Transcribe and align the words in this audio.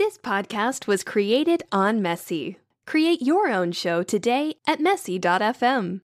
This 0.00 0.16
podcast 0.16 0.86
was 0.86 1.04
created 1.04 1.62
on 1.70 2.00
Messy. 2.00 2.56
Create 2.86 3.20
your 3.20 3.48
own 3.48 3.70
show 3.70 4.02
today 4.02 4.54
at 4.66 4.80
messy.fm. 4.80 6.00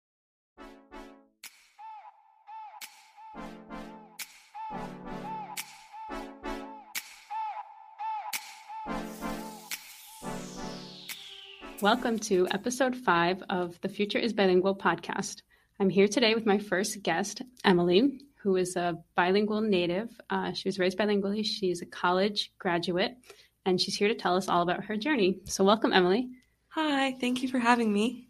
Welcome 11.82 12.18
to 12.20 12.48
episode 12.50 12.96
five 12.96 13.42
of 13.50 13.78
the 13.82 13.90
Future 13.90 14.18
is 14.18 14.32
Bilingual 14.32 14.74
podcast. 14.74 15.42
I'm 15.78 15.90
here 15.90 16.08
today 16.08 16.34
with 16.34 16.46
my 16.46 16.56
first 16.56 17.02
guest, 17.02 17.42
Emily, 17.62 18.22
who 18.36 18.56
is 18.56 18.74
a 18.74 18.96
bilingual 19.16 19.60
native. 19.60 20.18
Uh, 20.30 20.54
she 20.54 20.66
was 20.66 20.78
raised 20.78 20.96
bilingually. 20.96 21.44
She's 21.44 21.82
a 21.82 21.86
college 21.86 22.52
graduate, 22.58 23.18
and 23.64 23.80
she's 23.80 23.96
here 23.96 24.08
to 24.08 24.14
tell 24.14 24.36
us 24.36 24.48
all 24.48 24.62
about 24.62 24.84
her 24.84 24.96
journey. 24.96 25.40
So, 25.44 25.64
welcome, 25.64 25.92
Emily. 25.92 26.28
Hi, 26.68 27.12
thank 27.20 27.42
you 27.42 27.48
for 27.48 27.58
having 27.58 27.92
me. 27.92 28.28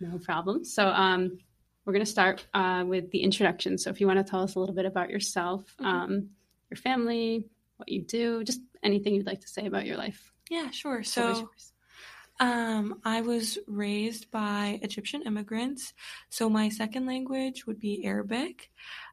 No 0.00 0.18
problem. 0.18 0.64
So, 0.64 0.88
um, 0.88 1.38
we're 1.84 1.92
going 1.92 2.04
to 2.04 2.10
start 2.10 2.46
uh, 2.54 2.84
with 2.86 3.10
the 3.10 3.20
introduction. 3.22 3.78
So, 3.78 3.90
if 3.90 4.00
you 4.00 4.06
want 4.06 4.18
to 4.24 4.28
tell 4.28 4.42
us 4.42 4.54
a 4.54 4.60
little 4.60 4.74
bit 4.74 4.86
about 4.86 5.10
yourself, 5.10 5.62
Mhm. 5.80 5.84
um, 5.86 6.30
your 6.70 6.78
family, 6.78 7.44
what 7.76 7.88
you 7.88 8.02
do, 8.02 8.42
just 8.44 8.60
anything 8.82 9.14
you'd 9.14 9.26
like 9.26 9.40
to 9.40 9.48
say 9.48 9.66
about 9.66 9.86
your 9.86 9.96
life. 9.96 10.32
Yeah, 10.50 10.70
sure. 10.70 11.02
The 11.02 11.04
floor 11.04 11.30
is 11.56 11.72
So, 12.40 12.44
um, 12.44 13.00
I 13.04 13.20
was 13.20 13.58
raised 13.66 14.30
by 14.30 14.80
Egyptian 14.82 15.22
immigrants, 15.22 15.94
so 16.30 16.50
my 16.50 16.68
second 16.68 17.06
language 17.06 17.66
would 17.66 17.78
be 17.78 18.04
Arabic. 18.04 18.70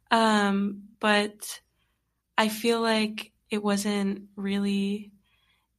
Um, 0.09 0.83
but 0.99 1.61
I 2.37 2.47
feel 2.49 2.81
like 2.81 3.31
it 3.49 3.61
wasn't 3.61 4.29
really 4.35 5.11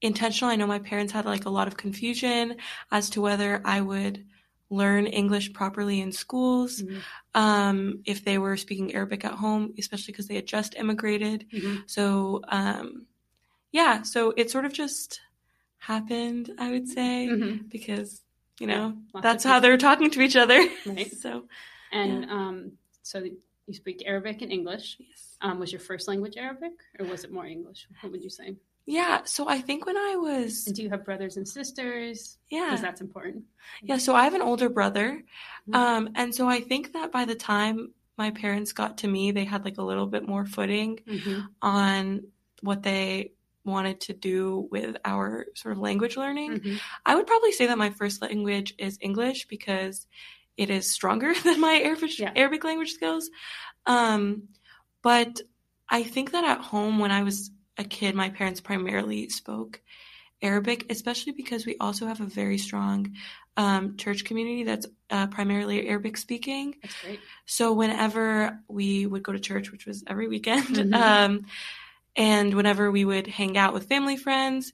intentional. 0.02 0.52
I 0.52 0.56
know 0.56 0.66
my 0.66 0.80
parents 0.80 1.12
had 1.12 1.24
like 1.24 1.46
a 1.46 1.50
lot 1.50 1.68
of 1.68 1.76
confusion 1.76 2.56
as 2.90 3.08
to 3.10 3.20
whether 3.22 3.62
I 3.64 3.80
would 3.80 4.26
learn 4.68 5.06
English 5.06 5.52
properly 5.52 6.00
in 6.00 6.12
schools, 6.12 6.82
Mhm. 6.82 7.02
um, 7.34 8.02
if 8.04 8.24
they 8.24 8.38
were 8.38 8.56
speaking 8.56 8.94
Arabic 8.94 9.24
at 9.24 9.32
home, 9.34 9.74
especially 9.78 10.12
because 10.12 10.28
they 10.28 10.34
had 10.34 10.46
just 10.46 10.74
immigrated. 10.76 11.46
Mhm. 11.52 11.82
So, 11.88 12.40
um, 12.48 13.06
yeah, 13.70 14.02
so 14.02 14.32
it 14.36 14.50
sort 14.50 14.64
of 14.64 14.72
just 14.72 15.20
happened, 15.78 16.52
I 16.58 16.70
would 16.70 16.88
say, 16.88 17.28
Mhm. 17.30 17.68
because, 17.68 18.22
you 18.60 18.66
know, 18.66 18.96
of 19.14 19.22
that's 19.22 19.44
how 19.44 19.60
they're 19.60 19.76
talking 19.78 20.10
to 20.10 20.20
each 20.20 20.36
other. 20.36 20.58
Right. 20.86 21.10
So, 21.22 21.48
And 21.92 22.24
um, 22.30 22.78
so 23.02 23.22
you 23.66 23.74
speak 23.74 24.02
Arabic 24.06 24.40
and 24.42 24.50
English. 24.50 24.96
yes. 24.98 25.36
Um, 25.42 25.58
was 25.58 25.70
your 25.70 25.80
first 25.80 26.08
language 26.08 26.36
Arabic, 26.38 26.72
or 26.98 27.04
was 27.06 27.24
it 27.24 27.30
more 27.32 27.44
English? 27.46 27.86
What 28.00 28.12
would 28.12 28.24
you 28.24 28.30
say? 28.30 28.56
Yeah, 28.86 29.20
so 29.24 29.48
I 29.48 29.60
think 29.60 29.86
when 29.86 29.96
I 29.96 30.16
was, 30.16 30.66
And 30.66 30.74
do 30.74 30.82
you 30.82 30.90
have 30.90 31.04
brothers 31.04 31.36
and 31.36 31.46
sisters? 31.46 32.38
yeah, 32.50 32.66
Because 32.70 32.80
that's 32.82 33.00
important. 33.00 33.44
yeah, 33.82 33.98
so 33.98 34.14
I 34.14 34.24
have 34.24 34.34
an 34.34 34.42
older 34.42 34.68
brother. 34.68 35.22
Mhm. 35.68 35.74
Um, 35.74 36.08
and 36.16 36.34
so 36.34 36.48
I 36.48 36.60
think 36.60 36.92
that 36.94 37.12
by 37.12 37.24
the 37.24 37.34
time 37.36 37.92
my 38.18 38.30
parents 38.30 38.72
got 38.72 38.98
to 38.98 39.08
me, 39.08 39.30
they 39.30 39.44
had 39.44 39.64
like 39.64 39.78
a 39.78 39.82
little 39.82 40.06
bit 40.06 40.26
more 40.26 40.44
footing 40.46 40.98
Mm-hmm. 41.06 41.40
on 41.62 42.24
what 42.60 42.82
they 42.82 43.32
wanted 43.64 44.00
to 44.00 44.12
do 44.12 44.66
with 44.72 44.96
our 45.04 45.46
sort 45.54 45.72
of 45.72 45.78
language 45.78 46.16
learning. 46.16 46.58
Mm-hmm. 46.58 46.76
I 47.06 47.14
would 47.14 47.26
probably 47.28 47.52
say 47.52 47.66
that 47.68 47.78
my 47.78 47.90
first 47.90 48.20
language 48.20 48.74
is 48.78 48.98
English 49.00 49.46
because 49.46 50.06
it 50.56 50.68
is 50.70 50.90
stronger 50.90 51.32
than 51.44 51.60
my 51.60 51.80
Arabic, 51.84 52.18
Yeah. 52.18 52.32
Arabic 52.34 52.64
language 52.64 52.92
skills. 52.92 53.30
Um, 53.86 54.48
but 55.02 55.40
I 55.88 56.02
think 56.02 56.32
that 56.32 56.44
at 56.44 56.58
home, 56.60 56.98
when 56.98 57.12
I 57.12 57.22
was 57.22 57.50
a 57.78 57.84
kid, 57.84 58.14
my 58.14 58.30
parents 58.30 58.60
primarily 58.60 59.28
spoke 59.28 59.80
Arabic, 60.42 60.86
especially 60.90 61.32
because 61.32 61.66
we 61.66 61.76
also 61.78 62.06
have 62.06 62.20
a 62.20 62.26
very 62.26 62.58
strong 62.58 63.14
um, 63.56 63.96
church 63.96 64.24
community 64.24 64.64
that's 64.64 64.86
uh, 65.10 65.26
primarily 65.28 65.88
Arabic 65.88 66.16
speaking. 66.16 66.76
That's 66.82 66.94
great. 66.96 67.20
So 67.46 67.72
whenever 67.72 68.58
we 68.68 69.06
would 69.06 69.22
go 69.22 69.32
to 69.32 69.38
church, 69.40 69.70
which 69.70 69.86
was 69.86 70.02
every 70.06 70.28
weekend, 70.28 70.66
Mhm. 70.76 70.94
um, 70.94 71.42
and 72.16 72.52
whenever 72.54 72.90
we 72.90 73.04
would 73.04 73.26
hang 73.26 73.56
out 73.56 73.72
with 73.72 73.88
family 73.88 74.16
friends, 74.16 74.72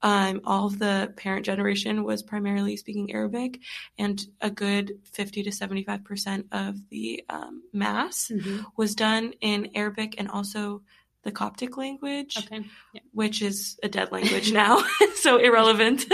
um, 0.00 0.40
all 0.44 0.66
of 0.66 0.78
the 0.78 1.12
parent 1.16 1.44
generation 1.44 2.04
was 2.04 2.22
primarily 2.22 2.76
speaking 2.76 3.12
Arabic, 3.12 3.60
and 3.98 4.24
a 4.40 4.50
good 4.50 4.98
50 5.12 5.42
to 5.42 5.52
75 5.52 6.04
percent 6.04 6.46
of 6.52 6.76
the 6.90 7.24
um, 7.28 7.62
mass 7.72 8.30
Mm-hmm. 8.30 8.58
was 8.76 8.94
done 8.94 9.32
in 9.40 9.70
Arabic 9.74 10.14
and 10.18 10.30
also 10.30 10.82
the 11.24 11.32
Coptic 11.32 11.76
language, 11.76 12.36
Okay. 12.38 12.64
Yeah. 12.94 13.00
which 13.12 13.42
is 13.42 13.78
a 13.82 13.88
dead 13.88 14.12
language 14.12 14.52
now, 14.52 14.82
so 15.16 15.36
irrelevant. 15.38 16.06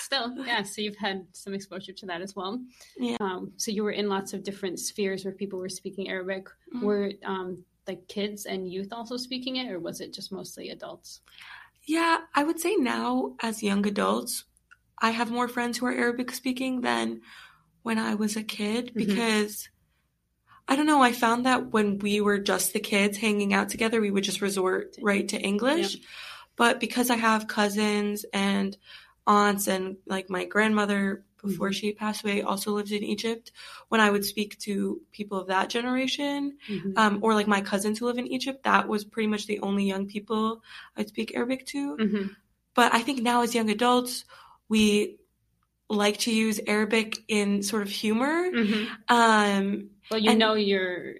Still, 0.00 0.34
yeah. 0.46 0.62
So 0.62 0.80
you've 0.82 0.96
had 0.96 1.26
some 1.32 1.52
exposure 1.52 1.92
to 1.92 2.06
that 2.06 2.20
as 2.22 2.36
well. 2.36 2.60
Yeah. 2.96 3.16
Um, 3.20 3.52
so 3.56 3.70
you 3.70 3.82
were 3.82 3.90
in 3.90 4.08
lots 4.08 4.32
of 4.32 4.44
different 4.44 4.78
spheres 4.78 5.24
where 5.24 5.34
people 5.34 5.58
were 5.58 5.68
speaking 5.68 6.08
Arabic. 6.08 6.48
Mhm. 6.74 6.82
Were 6.82 7.12
um, 7.24 7.64
like 7.88 8.06
kids 8.08 8.46
and 8.46 8.70
youth 8.70 8.92
also 8.92 9.16
speaking 9.16 9.56
it, 9.56 9.70
or 9.70 9.78
was 9.80 10.00
it 10.00 10.12
just 10.12 10.30
mostly 10.32 10.70
adults? 10.70 11.20
Yeah, 11.84 12.18
I 12.34 12.44
would 12.44 12.60
say 12.60 12.76
now 12.76 13.34
as 13.42 13.62
young 13.62 13.86
adults, 13.86 14.44
I 14.98 15.10
have 15.10 15.30
more 15.30 15.48
friends 15.48 15.78
who 15.78 15.86
are 15.86 15.92
Arabic 15.92 16.30
speaking 16.32 16.80
than 16.80 17.20
when 17.82 17.98
I 17.98 18.14
was 18.14 18.36
a 18.36 18.42
kid 18.42 18.92
Mhm. 18.92 18.94
because 18.94 19.68
I 20.68 20.74
don't 20.76 20.86
know, 20.86 21.00
I 21.02 21.12
found 21.12 21.46
that 21.46 21.72
when 21.72 21.98
we 21.98 22.20
were 22.20 22.38
just 22.38 22.72
the 22.72 22.80
kids 22.80 23.16
hanging 23.18 23.54
out 23.54 23.68
together, 23.68 24.00
we 24.00 24.10
would 24.10 24.24
just 24.24 24.40
resort 24.40 24.96
right 25.00 25.28
to 25.28 25.40
English. 25.40 25.98
But 26.56 26.80
because 26.80 27.10
I 27.10 27.16
have 27.16 27.46
cousins 27.46 28.24
and 28.32 28.76
aunts 29.26 29.68
and 29.68 29.96
like 30.06 30.28
my 30.30 30.44
grandmother 30.44 31.22
before 31.42 31.70
Mhm. 31.70 31.74
she 31.74 31.92
passed 31.92 32.24
away 32.24 32.42
also 32.42 32.72
lived 32.72 32.90
in 32.90 33.04
Egypt, 33.04 33.52
when 33.88 34.00
I 34.00 34.10
would 34.10 34.24
speak 34.24 34.58
to 34.60 35.00
people 35.12 35.38
of 35.38 35.46
that 35.48 35.68
generation, 35.70 36.56
Mhm. 36.68 36.98
um, 36.98 37.18
or 37.22 37.34
like 37.34 37.46
my 37.46 37.60
cousins 37.60 37.98
who 37.98 38.06
live 38.06 38.18
in 38.18 38.26
Egypt, 38.26 38.64
that 38.64 38.88
was 38.88 39.04
pretty 39.04 39.28
much 39.28 39.46
the 39.46 39.60
only 39.60 39.84
young 39.84 40.06
people 40.06 40.62
I'd 40.96 41.08
speak 41.08 41.36
Arabic 41.36 41.66
to. 41.66 41.96
Mhm. 41.96 42.30
But 42.74 42.92
I 42.92 43.00
think 43.02 43.22
now 43.22 43.42
as 43.42 43.54
young 43.54 43.70
adults, 43.70 44.24
we 44.68 45.18
like 45.88 46.18
to 46.20 46.32
use 46.34 46.58
Arabic 46.66 47.22
in 47.28 47.62
sort 47.62 47.82
of 47.82 47.90
humor. 47.90 48.50
Mhm. 48.50 48.88
Um, 49.08 49.90
Well, 50.10 50.20
you 50.20 50.30
And- 50.30 50.38
know 50.38 50.54
your 50.54 51.14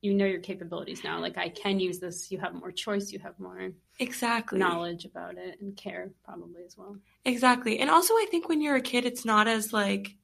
you 0.00 0.14
know 0.14 0.26
your 0.26 0.38
capabilities 0.40 1.02
now. 1.02 1.18
Like 1.20 1.36
I 1.36 1.48
can 1.48 1.80
use 1.80 1.98
this. 1.98 2.30
You 2.30 2.38
have 2.38 2.54
more 2.54 2.70
choice. 2.70 3.10
You 3.10 3.18
have 3.18 3.38
more 3.40 3.72
exactly. 3.98 4.56
knowledge 4.58 5.04
about 5.04 5.36
it 5.36 5.60
and 5.60 5.76
care 5.76 6.12
probably 6.24 6.62
as 6.64 6.76
well. 6.78 6.96
Exactly. 7.24 7.80
And 7.80 7.90
also, 7.90 8.14
I 8.14 8.26
think 8.30 8.48
when 8.48 8.60
you're 8.60 8.76
a 8.76 8.80
kid, 8.80 9.04
it's 9.04 9.24
not 9.24 9.48
as 9.48 9.72
like, 9.72 10.14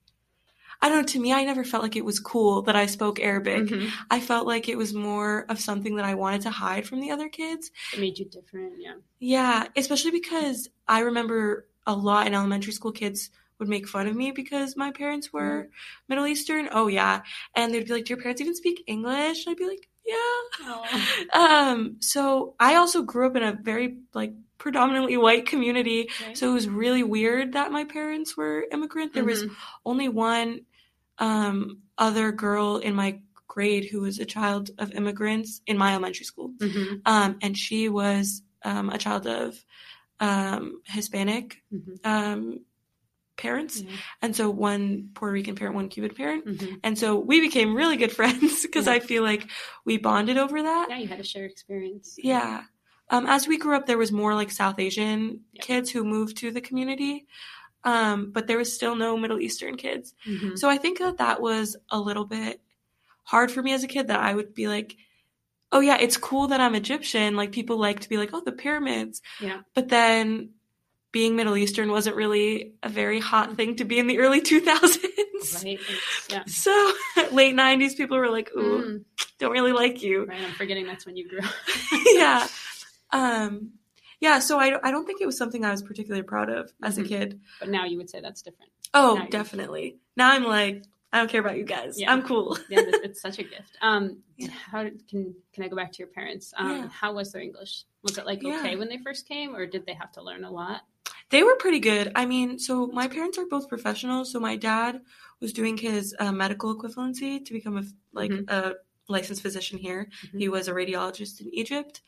I 0.81 0.88
don't 0.88 0.98
know, 0.98 1.06
to 1.06 1.19
me, 1.19 1.32
I 1.32 1.42
never 1.44 1.65
felt 1.65 1.82
like 1.82 1.97
it 1.97 2.04
was 2.04 2.20
cool 2.20 2.62
that 2.62 2.76
I 2.76 2.87
spoke 2.87 3.19
Arabic. 3.19 3.65
Mhm. 3.65 3.91
I 4.12 4.21
felt 4.21 4.47
like 4.47 4.69
it 4.69 4.78
was 4.78 4.94
more 4.94 5.44
of 5.48 5.59
something 5.59 5.97
that 5.97 6.04
I 6.04 6.15
wanted 6.15 6.42
to 6.42 6.50
hide 6.50 6.86
from 6.86 7.00
the 7.00 7.10
other 7.10 7.28
kids. 7.28 7.72
It 7.92 7.98
made 8.00 8.16
you 8.16 8.26
different. 8.26 8.75
Yeah. 8.81 8.94
Yeah, 9.19 9.66
especially 9.75 10.12
because 10.12 10.69
I 10.86 11.00
remember 11.00 11.66
a 11.84 11.97
lot 11.97 12.28
in 12.28 12.34
elementary 12.34 12.72
school 12.72 12.92
kids 12.92 13.31
would 13.64 13.70
make 13.70 13.88
fun 13.88 14.06
of 14.06 14.14
me 14.14 14.30
because 14.30 14.76
my 14.76 14.91
parents 14.91 15.32
were 15.32 15.69
Middle 16.08 16.26
Eastern. 16.26 16.69
Oh 16.70 16.86
yeah. 16.86 17.22
And 17.56 17.72
they'd 17.72 17.86
be 17.86 17.92
like, 17.92 18.04
Do 18.04 18.10
your 18.14 18.22
parents 18.22 18.41
even 18.41 18.54
speak 18.54 18.84
English? 18.86 19.47
And 19.47 19.52
I'd 19.52 19.56
be 19.58 19.66
like, 19.66 19.88
Yeah. 20.04 21.00
Um, 21.32 21.97
so 22.00 22.54
I 22.60 22.76
also 22.76 23.03
grew 23.03 23.26
up 23.26 23.36
in 23.36 23.42
a 23.42 23.53
very 23.60 23.98
like 24.12 24.32
predominantly 24.58 25.16
white 25.16 25.47
community. 25.47 26.08
Right. 26.26 26.36
So 26.36 26.50
it 26.50 26.54
was 26.54 26.69
really 26.69 27.03
weird 27.03 27.54
that 27.54 27.72
my 27.72 27.84
parents 27.84 28.36
were 28.36 28.66
immigrant. 28.70 29.14
There 29.14 29.24
was 29.24 29.42
Mhm. 29.44 29.50
only 29.84 30.08
one 30.08 30.60
um 31.19 31.78
other 31.97 32.32
girl 32.32 32.78
in 32.78 32.94
my 32.94 33.20
grade 33.47 33.84
who 33.91 34.00
was 34.00 34.19
a 34.19 34.24
child 34.24 34.70
of 34.78 34.92
immigrants 34.92 35.60
in 35.66 35.78
my 35.78 35.91
elementary 35.92 36.24
school. 36.24 36.53
Mhm. 36.58 37.00
Um, 37.06 37.38
and 37.41 37.56
she 37.56 37.88
was 37.88 38.42
um, 38.64 38.91
a 38.91 38.98
child 38.98 39.26
of 39.26 39.64
um, 40.20 40.80
Hispanic 40.86 41.62
Mhm. 41.72 42.06
um, 42.06 42.60
parents. 43.36 43.81
Yeah. 43.83 43.91
And 44.22 44.34
so 44.36 44.51
one 44.51 45.10
Puerto 45.15 45.33
Rican 45.33 45.54
parent, 45.57 45.75
one 45.75 45.89
Cuban 45.89 46.15
parent. 46.15 46.47
Mhm. 46.47 46.81
And 46.84 46.98
so 46.98 47.19
we 47.19 47.41
became 47.41 47.75
really 47.75 47.97
good 47.97 48.13
friends 48.16 48.63
because 48.63 48.86
Yeah. 48.86 48.92
I 48.95 49.01
feel 49.01 49.22
like 49.22 49.48
we 49.84 49.97
bonded 49.98 50.39
over 50.39 50.63
that. 50.63 50.86
Yeah, 50.91 50.98
you 50.98 51.09
had 51.09 51.21
a 51.21 51.25
shared 51.25 51.51
experience. 51.51 52.16
Yeah. 52.19 52.63
Um, 53.10 53.27
as 53.27 53.47
we 53.47 53.59
grew 53.59 53.77
up, 53.77 53.86
there 53.86 53.98
was 53.98 54.13
more 54.13 54.34
like 54.34 54.51
South 54.51 54.78
Asian 54.78 55.41
kids 55.60 55.91
who 55.91 56.04
moved 56.04 56.39
to 56.39 56.51
the 56.51 56.60
community, 56.60 57.27
um, 57.84 58.31
but 58.33 58.47
there 58.47 58.57
was 58.59 58.72
still 58.72 58.95
no 58.97 59.16
Middle 59.16 59.41
Eastern 59.41 59.77
kids. 59.77 60.15
Mhm. 60.27 60.59
So 60.59 60.71
I 60.71 60.78
think 60.78 60.98
that 61.01 61.19
that 61.19 61.41
was 61.42 61.77
a 61.91 62.01
little 62.01 62.25
bit 62.25 62.60
hard 63.25 63.51
for 63.51 63.63
me 63.63 63.72
as 63.72 63.84
a 63.84 63.89
kid 63.89 64.09
that 64.09 64.21
I 64.21 64.33
would 64.34 64.54
be 64.54 64.69
like, 64.69 64.97
oh 65.72 65.80
yeah, 65.80 65.98
it's 66.01 66.16
cool 66.16 66.47
that 66.48 66.60
I'm 66.60 66.75
Egyptian. 66.75 67.34
Like 67.37 67.53
people 67.53 67.78
like 67.78 68.01
to 68.01 68.09
be 68.09 68.16
like, 68.16 68.30
oh, 68.33 68.41
the 68.45 68.53
pyramids. 68.53 69.21
Yeah. 69.41 69.63
But 69.75 69.89
then 69.89 70.51
being 71.15 71.37
Middle 71.37 71.57
Eastern 71.57 71.91
wasn't 71.93 72.16
really 72.16 72.75
a 72.83 72.89
very 72.91 73.21
hot 73.21 73.55
thing 73.57 73.77
to 73.77 73.84
be 73.84 73.99
in 74.01 74.07
the 74.09 74.19
early 74.19 74.41
2000s. 74.53 75.65
Right. 75.65 75.78
Yeah. 76.28 76.43
So 76.47 76.72
late 77.33 77.55
90s, 77.55 77.97
people 77.97 78.19
were 78.19 78.28
like, 78.31 78.51
ooh, 78.57 78.83
Mm. 78.83 79.05
don't 79.39 79.53
really 79.53 79.72
like 79.72 80.03
you. 80.03 80.25
Right. 80.27 80.43
I'm 80.43 80.53
forgetting 80.55 80.87
that's 80.87 81.07
when 81.07 81.16
you 81.16 81.28
grew 81.28 81.39
up. 81.39 81.55
yeah. 82.13 82.47
Um, 83.13 83.72
yeah, 84.21 84.41
so 84.41 84.59
I, 84.59 84.77
I 84.87 84.91
don't 84.91 85.07
think 85.07 85.21
it 85.21 85.27
was 85.27 85.39
something 85.39 85.65
I 85.65 85.71
was 85.71 85.83
particularly 85.83 86.22
proud 86.25 86.51
of 86.51 86.72
as 86.83 86.99
Mhm. 86.99 87.05
a 87.05 87.09
kid. 87.09 87.41
But 87.61 87.69
now 87.69 87.84
you 87.84 87.97
would 87.99 88.11
say 88.11 88.21
that's 88.21 88.43
different. 88.43 88.72
Oh, 88.93 89.16
Now 89.21 89.27
definitely. 89.27 89.99
Now 90.16 90.31
I'm 90.33 90.45
like, 90.45 90.83
I 91.13 91.19
don't 91.19 91.31
care 91.31 91.41
about 91.41 91.57
you 91.59 91.65
guys. 91.65 92.01
Yeah. 92.01 92.13
I'm 92.13 92.22
cool. 92.22 92.59
Yeah, 92.69 92.81
it's, 92.81 92.99
it's 93.05 93.21
such 93.21 93.39
a 93.39 93.45
gift. 93.45 93.77
Um, 93.83 94.19
Yeah. 94.37 94.49
how 94.51 94.83
can 95.09 95.34
can 95.53 95.63
I 95.63 95.69
go 95.69 95.77
back 95.77 95.93
to 95.93 95.99
your 95.99 96.09
parents? 96.09 96.53
Um, 96.57 96.71
Yeah. 96.71 96.89
how 96.89 97.13
was 97.15 97.31
their 97.31 97.43
English? 97.43 97.84
Was 98.03 98.19
it 98.19 98.27
like 98.27 98.43
okay 98.45 98.75
when 98.75 98.89
they 98.89 98.99
first 98.99 99.28
came, 99.28 99.55
or 99.55 99.65
did 99.66 99.87
they 99.87 99.95
have 99.95 100.11
to 100.13 100.22
learn 100.22 100.43
a 100.45 100.51
lot? 100.51 100.81
They 101.30 101.42
were 101.42 101.56
pretty 101.56 101.80
good. 101.80 102.12
I 102.15 102.26
mean, 102.26 102.59
so 102.59 102.86
my 102.88 103.09
parents 103.09 103.38
are 103.38 103.47
both 103.47 103.68
professionals. 103.68 104.30
So 104.32 104.38
my 104.41 104.56
dad 104.56 105.00
was 105.41 105.53
doing 105.53 105.76
his 105.76 106.15
uh, 106.18 106.32
medical 106.32 106.76
equivalency 106.76 107.44
to 107.44 107.53
become 107.53 107.76
a 107.78 107.84
like 108.12 108.30
Mhm. 108.30 108.48
a 108.50 108.74
licensed 109.09 109.42
physician 109.42 109.78
here. 109.78 110.09
Mhm. 110.26 110.38
He 110.38 110.48
was 110.48 110.66
a 110.68 110.72
radiologist 110.72 111.41
in 111.41 111.53
Egypt, 111.53 112.00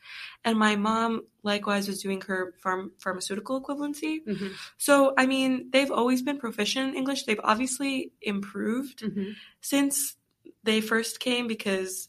and 0.43 0.57
my 0.57 0.75
mom 0.75 1.23
likewise 1.43 1.87
was 1.87 2.01
doing 2.01 2.21
her 2.21 2.55
pharm- 2.63 2.91
pharmaceutical 2.99 3.61
equivalency. 3.61 4.25
Mhm. 4.25 4.53
So 4.77 5.13
I 5.17 5.25
mean, 5.25 5.69
they've 5.71 5.91
always 5.91 6.21
been 6.21 6.39
proficient 6.39 6.89
in 6.89 6.95
English. 6.95 7.23
They've 7.23 7.39
obviously 7.43 8.13
improved 8.21 8.99
Mhm. 9.01 9.35
since 9.61 10.15
they 10.63 10.81
first 10.81 11.19
came 11.19 11.47
because 11.47 12.07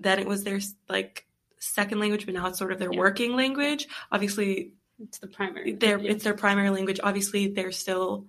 then 0.00 0.18
it 0.18 0.26
was 0.26 0.42
their 0.44 0.60
like 0.88 1.26
second 1.58 1.98
language, 2.00 2.24
but 2.26 2.34
now 2.34 2.46
it's 2.48 2.58
sort 2.58 2.72
of 2.72 2.78
their 2.78 2.92
Yeah. 2.92 2.98
working 2.98 3.34
language. 3.36 3.86
Obviously, 4.10 4.72
It's 5.00 5.18
the 5.18 5.26
primary. 5.26 5.72
their 5.72 5.98
yeah. 5.98 6.10
it's 6.12 6.24
their 6.24 6.34
primary 6.34 6.70
language. 6.70 7.00
Obviously, 7.02 7.48
they're 7.48 7.72
still 7.72 8.26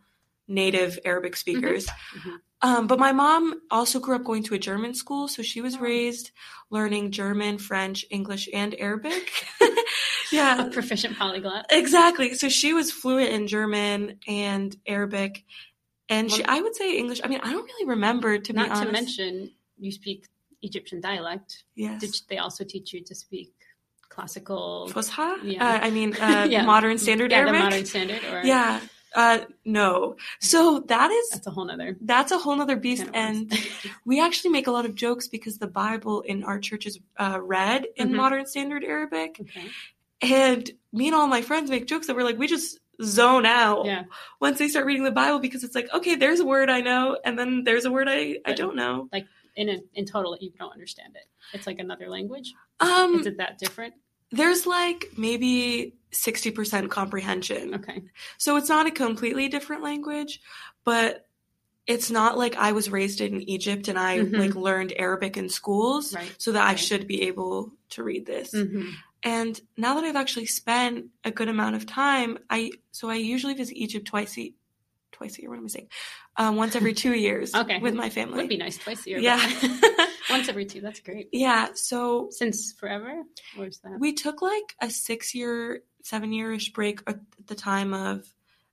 native 0.47 0.99
Arabic 1.05 1.35
speakers. 1.35 1.87
Mhm. 1.87 2.39
Um, 2.61 2.87
but 2.87 2.97
my 2.99 3.11
mom 3.11 3.61
also 3.69 3.99
grew 3.99 4.15
up 4.15 4.23
going 4.23 4.43
to 4.43 4.55
a 4.55 4.59
German 4.59 4.93
school, 4.95 5.27
so 5.27 5.43
she 5.43 5.61
was 5.61 5.77
raised 5.77 6.31
learning 6.71 7.11
German, 7.11 7.57
French, 7.59 8.05
English, 8.09 8.49
and 8.51 8.73
Arabic. 8.79 9.31
yeah, 10.31 10.65
a 10.65 10.69
proficient 10.71 11.17
polyglot. 11.17 11.67
exactly. 11.69 12.33
So 12.33 12.49
she 12.49 12.73
was 12.73 12.91
fluent 12.91 13.29
in 13.29 13.47
German 13.47 14.19
and 14.27 14.75
Arabic, 14.87 15.43
and 16.09 16.31
she, 16.31 16.43
I 16.43 16.59
would 16.61 16.75
say 16.75 16.97
English. 16.97 17.21
I 17.23 17.27
mean, 17.27 17.41
I 17.43 17.51
don't 17.51 17.65
really 17.65 17.87
remember 17.89 18.39
to 18.39 18.53
be 18.53 18.57
Not 18.57 18.71
honest. 18.71 18.83
to 18.85 18.91
mention, 18.91 19.51
you 19.77 19.91
speak 19.91 20.27
Egyptian 20.61 21.01
dialect. 21.01 21.63
yes. 21.75 22.01
Did 22.01 22.15
they 22.29 22.37
also 22.37 22.63
teach 22.63 22.93
you 22.93 23.03
to 23.03 23.13
speak 23.13 23.53
classical? 24.09 24.89
Fusha? 24.91 25.37
Yeah. 25.43 25.65
Uh, 25.67 25.79
I 25.81 25.89
mean, 25.89 26.15
uh, 26.15 26.47
Yeah. 26.49 26.63
modern 26.63 26.97
standard 26.97 27.31
yeah, 27.31 27.37
Arabic. 27.39 27.55
the 27.59 27.63
modern 27.63 27.85
standard, 27.85 28.21
or 28.31 28.41
Yeah. 28.43 28.79
Uh, 29.15 29.39
no. 29.63 30.17
So 30.41 30.81
that 30.87 31.09
is 31.09 31.29
that's 31.29 31.47
a 31.47 31.51
whole 31.51 31.63
nother. 31.65 31.95
that's 32.01 32.33
a 32.33 32.37
whole 32.37 32.55
nother 32.57 32.75
beast, 32.75 33.03
can 33.05 33.09
of 33.09 33.15
worms. 33.15 33.53
and 33.53 33.91
we 34.05 34.19
actually 34.21 34.49
make 34.51 34.67
a 34.67 34.71
lot 34.71 34.85
of 34.85 34.93
jokes 34.93 35.29
because 35.29 35.57
the 35.57 35.67
Bible 35.67 36.19
in 36.21 36.43
our 36.43 36.59
church 36.59 36.85
is 36.85 36.99
uh, 37.17 37.39
read 37.41 37.85
in 37.95 38.09
Mhm. 38.09 38.15
modern 38.15 38.45
standard 38.45 38.83
Arabic, 38.83 39.37
okay. 39.39 39.69
and 40.21 40.69
me 40.91 41.07
and 41.07 41.15
all 41.15 41.27
my 41.27 41.41
friends 41.41 41.69
make 41.69 41.87
jokes 41.87 42.07
that 42.07 42.15
we're 42.17 42.23
like, 42.25 42.37
we 42.37 42.47
just 42.47 42.79
zone 43.01 43.45
out 43.45 43.85
Yeah. 43.85 44.03
once 44.41 44.59
they 44.59 44.67
start 44.67 44.85
reading 44.85 45.03
the 45.05 45.11
Bible 45.11 45.39
because 45.39 45.63
it's 45.63 45.75
like, 45.75 45.87
okay, 45.93 46.15
there's 46.15 46.41
a 46.41 46.45
word 46.45 46.69
I 46.69 46.81
know, 46.81 47.17
and 47.23 47.39
then 47.39 47.63
there's 47.63 47.85
a 47.85 47.91
word 47.91 48.07
I 48.09 48.39
I 48.45 48.51
don't 48.51 48.75
know. 48.75 49.07
In 49.55 49.69
a, 49.69 49.77
in 49.93 50.05
total, 50.05 50.37
you 50.39 50.51
don't 50.57 50.71
understand 50.73 51.15
it. 51.15 51.27
It's 51.53 51.65
like 51.67 51.79
another 51.79 52.09
language. 52.09 52.53
Um, 52.79 53.15
Is 53.15 53.25
it 53.27 53.37
that 53.37 53.57
different? 53.57 53.93
there's 54.31 54.65
like 54.65 55.05
maybe 55.17 55.95
sixty 56.11 56.51
percent 56.51 56.91
comprehension. 56.91 57.75
Okay. 57.75 58.03
So 58.37 58.57
it's 58.57 58.69
not 58.69 58.87
a 58.87 58.91
completely 58.91 59.47
different 59.47 59.83
language, 59.83 60.41
but 60.83 61.27
it's 61.87 62.09
not 62.09 62.37
like 62.37 62.55
I 62.55 62.71
was 62.71 62.89
raised 62.89 63.21
in 63.21 63.41
Egypt 63.47 63.87
and 63.87 63.97
I 63.99 64.17
Mhm. 64.19 64.37
like 64.37 64.55
learned 64.55 64.91
Arabic 64.97 65.37
in 65.37 65.49
schools 65.49 66.13
Right. 66.15 66.33
so 66.39 66.51
that 66.53 66.67
I 66.67 66.75
should 66.75 67.05
be 67.07 67.21
able 67.23 67.71
to 67.91 68.03
read 68.03 68.25
this. 68.25 68.51
hmm 68.51 68.89
And 69.23 69.59
now 69.77 69.93
that 69.95 70.03
I've 70.03 70.15
actually 70.15 70.47
spent 70.47 71.05
a 71.23 71.31
good 71.31 71.47
amount 71.47 71.75
of 71.75 71.85
time, 71.85 72.39
I 72.49 72.71
so 72.91 73.09
I 73.09 73.15
usually 73.15 73.53
visit 73.53 73.77
Egypt 73.77 74.05
twice 74.07 74.37
a 74.37 74.53
twice 75.15 75.37
a 75.37 75.41
year. 75.41 75.49
What 75.49 75.57
am 75.59 75.65
I 75.65 75.67
saying? 75.67 75.89
Um, 76.37 76.55
once 76.57 76.75
every 76.75 76.93
two 76.93 77.13
years. 77.27 77.53
Okay. 77.55 77.79
with 77.79 77.93
my 77.95 78.09
family. 78.09 78.37
Would 78.37 78.49
be 78.49 78.57
nice 78.57 78.77
twice 78.77 79.05
a 79.05 79.09
year. 79.11 79.19
Yeah. 79.19 79.39
Once 80.29 80.49
every 80.49 80.65
two. 80.65 80.81
That's 80.81 80.99
great. 81.01 81.29
yeah. 81.31 81.67
So 81.75 82.29
Since 82.31 82.73
forever? 82.79 83.21
Or 83.59 83.65
is 83.67 83.77
that? 83.83 83.99
we 83.99 84.11
took 84.13 84.41
like 84.41 84.73
a 84.81 84.89
six 84.89 85.35
year, 85.35 85.83
seven 86.01 86.31
yearish 86.31 86.73
break 86.73 87.01
at 87.05 87.19
the 87.45 87.53
time 87.53 87.93
of 87.93 88.25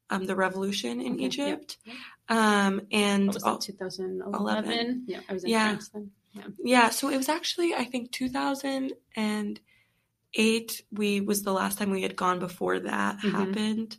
um, 0.08 0.24
the 0.24 0.34
revolution 0.34 1.02
in 1.02 1.12
Okay, 1.14 1.24
Egypt. 1.26 1.76
yeah. 1.84 1.92
Um, 2.30 2.80
and 2.90 3.26
what 3.26 3.34
was 3.34 3.44
al- 3.44 3.58
2011? 3.58 5.04
Yeah, 5.06 5.20
I 5.28 5.32
was 5.34 5.44
in 5.44 5.50
Yeah. 5.50 5.68
France 5.68 5.90
then. 5.90 6.10
Yeah. 6.32 6.44
Yeah, 6.64 6.88
so 6.88 7.10
it 7.10 7.18
was 7.18 7.28
actually 7.28 7.74
I 7.74 7.84
think 7.84 8.10
2008 8.12 10.82
we 10.90 11.20
was 11.20 11.42
the 11.42 11.52
last 11.52 11.76
time 11.78 11.90
we 11.90 12.00
had 12.02 12.16
gone 12.16 12.38
before 12.38 12.80
that 12.80 13.18
Mhm. 13.18 13.30
happened 13.32 13.98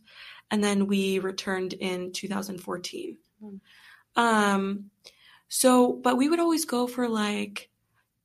and 0.51 0.63
then 0.63 0.88
we 0.88 1.19
returned 1.19 1.74
in 1.74 2.12
2014. 2.12 3.18
Mm. 3.44 3.60
Um 4.16 4.90
so 5.50 5.94
but 5.94 6.18
we 6.18 6.30
would 6.30 6.40
always 6.40 6.66
go 6.66 6.88
for 6.88 7.07
like 7.07 7.69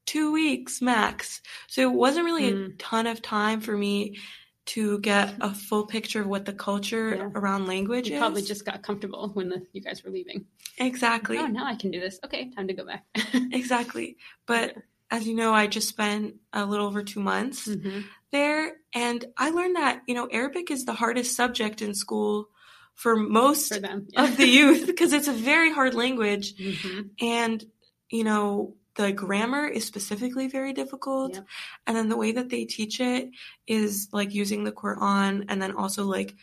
2 0.06 0.32
weeks 0.32 0.80
max. 0.80 1.42
So 1.66 1.82
it 1.82 1.92
wasn't 1.92 2.24
really 2.24 2.48
a 2.48 2.52
Mm. 2.52 2.74
ton 2.78 3.06
of 3.06 3.20
time 3.22 3.60
for 3.60 3.76
me 3.76 4.18
to 4.66 4.98
get 5.00 5.34
a 5.40 5.52
full 5.54 5.86
picture 5.86 6.20
of 6.22 6.26
what 6.26 6.44
the 6.44 6.52
culture 6.52 7.14
Yeah. 7.16 7.30
around 7.34 7.66
language 7.66 8.08
You 8.08 8.14
is. 8.16 8.18
probably 8.20 8.42
just 8.42 8.64
got 8.66 8.82
comfortable 8.82 9.30
when 9.34 9.48
the, 9.48 9.66
you 9.72 9.80
guys 9.80 10.04
were 10.04 10.10
leaving. 10.10 10.46
exactly. 10.78 11.38
Oh, 11.38 11.46
now 11.46 11.64
I 11.66 11.74
can 11.74 11.90
do 11.90 12.00
this. 12.00 12.20
Okay, 12.24 12.50
time 12.50 12.68
to 12.68 12.74
go 12.74 12.84
back. 12.84 13.04
Exactly. 13.52 14.16
But 14.46 14.74
as 15.10 15.26
you 15.26 15.34
know, 15.34 15.52
I 15.54 15.66
just 15.66 15.88
spent 15.88 16.34
a 16.52 16.64
little 16.66 16.86
over 16.86 17.02
2 17.02 17.20
months. 17.20 17.66
Mhm. 17.66 18.04
There 18.32 18.72
and 18.94 19.24
I 19.36 19.50
learned 19.50 19.76
that, 19.76 20.02
you 20.06 20.14
know, 20.14 20.28
Arabic 20.30 20.70
is 20.70 20.84
the 20.84 20.92
hardest 20.92 21.36
subject 21.36 21.82
in 21.82 21.94
school 21.94 22.48
for 22.94 23.16
most 23.16 23.72
For 23.74 23.80
them. 23.80 24.08
of 24.16 24.36
the 24.36 24.46
youth 24.46 24.86
because 24.86 25.12
it's 25.12 25.28
a 25.28 25.32
very 25.32 25.72
hard 25.72 25.94
language 25.94 26.54
Mhm. 26.56 27.10
and 27.20 27.64
you 28.10 28.24
know, 28.24 28.74
the 28.96 29.12
grammar 29.12 29.66
is 29.68 29.84
specifically 29.84 30.48
very 30.48 30.72
difficult 30.72 31.34
Yep. 31.34 31.46
and 31.86 31.96
then 31.96 32.08
the 32.08 32.16
way 32.16 32.32
that 32.32 32.48
they 32.48 32.64
teach 32.64 33.00
it 33.00 33.30
is 33.66 34.08
like 34.12 34.34
using 34.34 34.64
the 34.64 34.72
Quran 34.72 35.44
and 35.48 35.60
then 35.62 35.72
also 35.72 36.04
like 36.04 36.34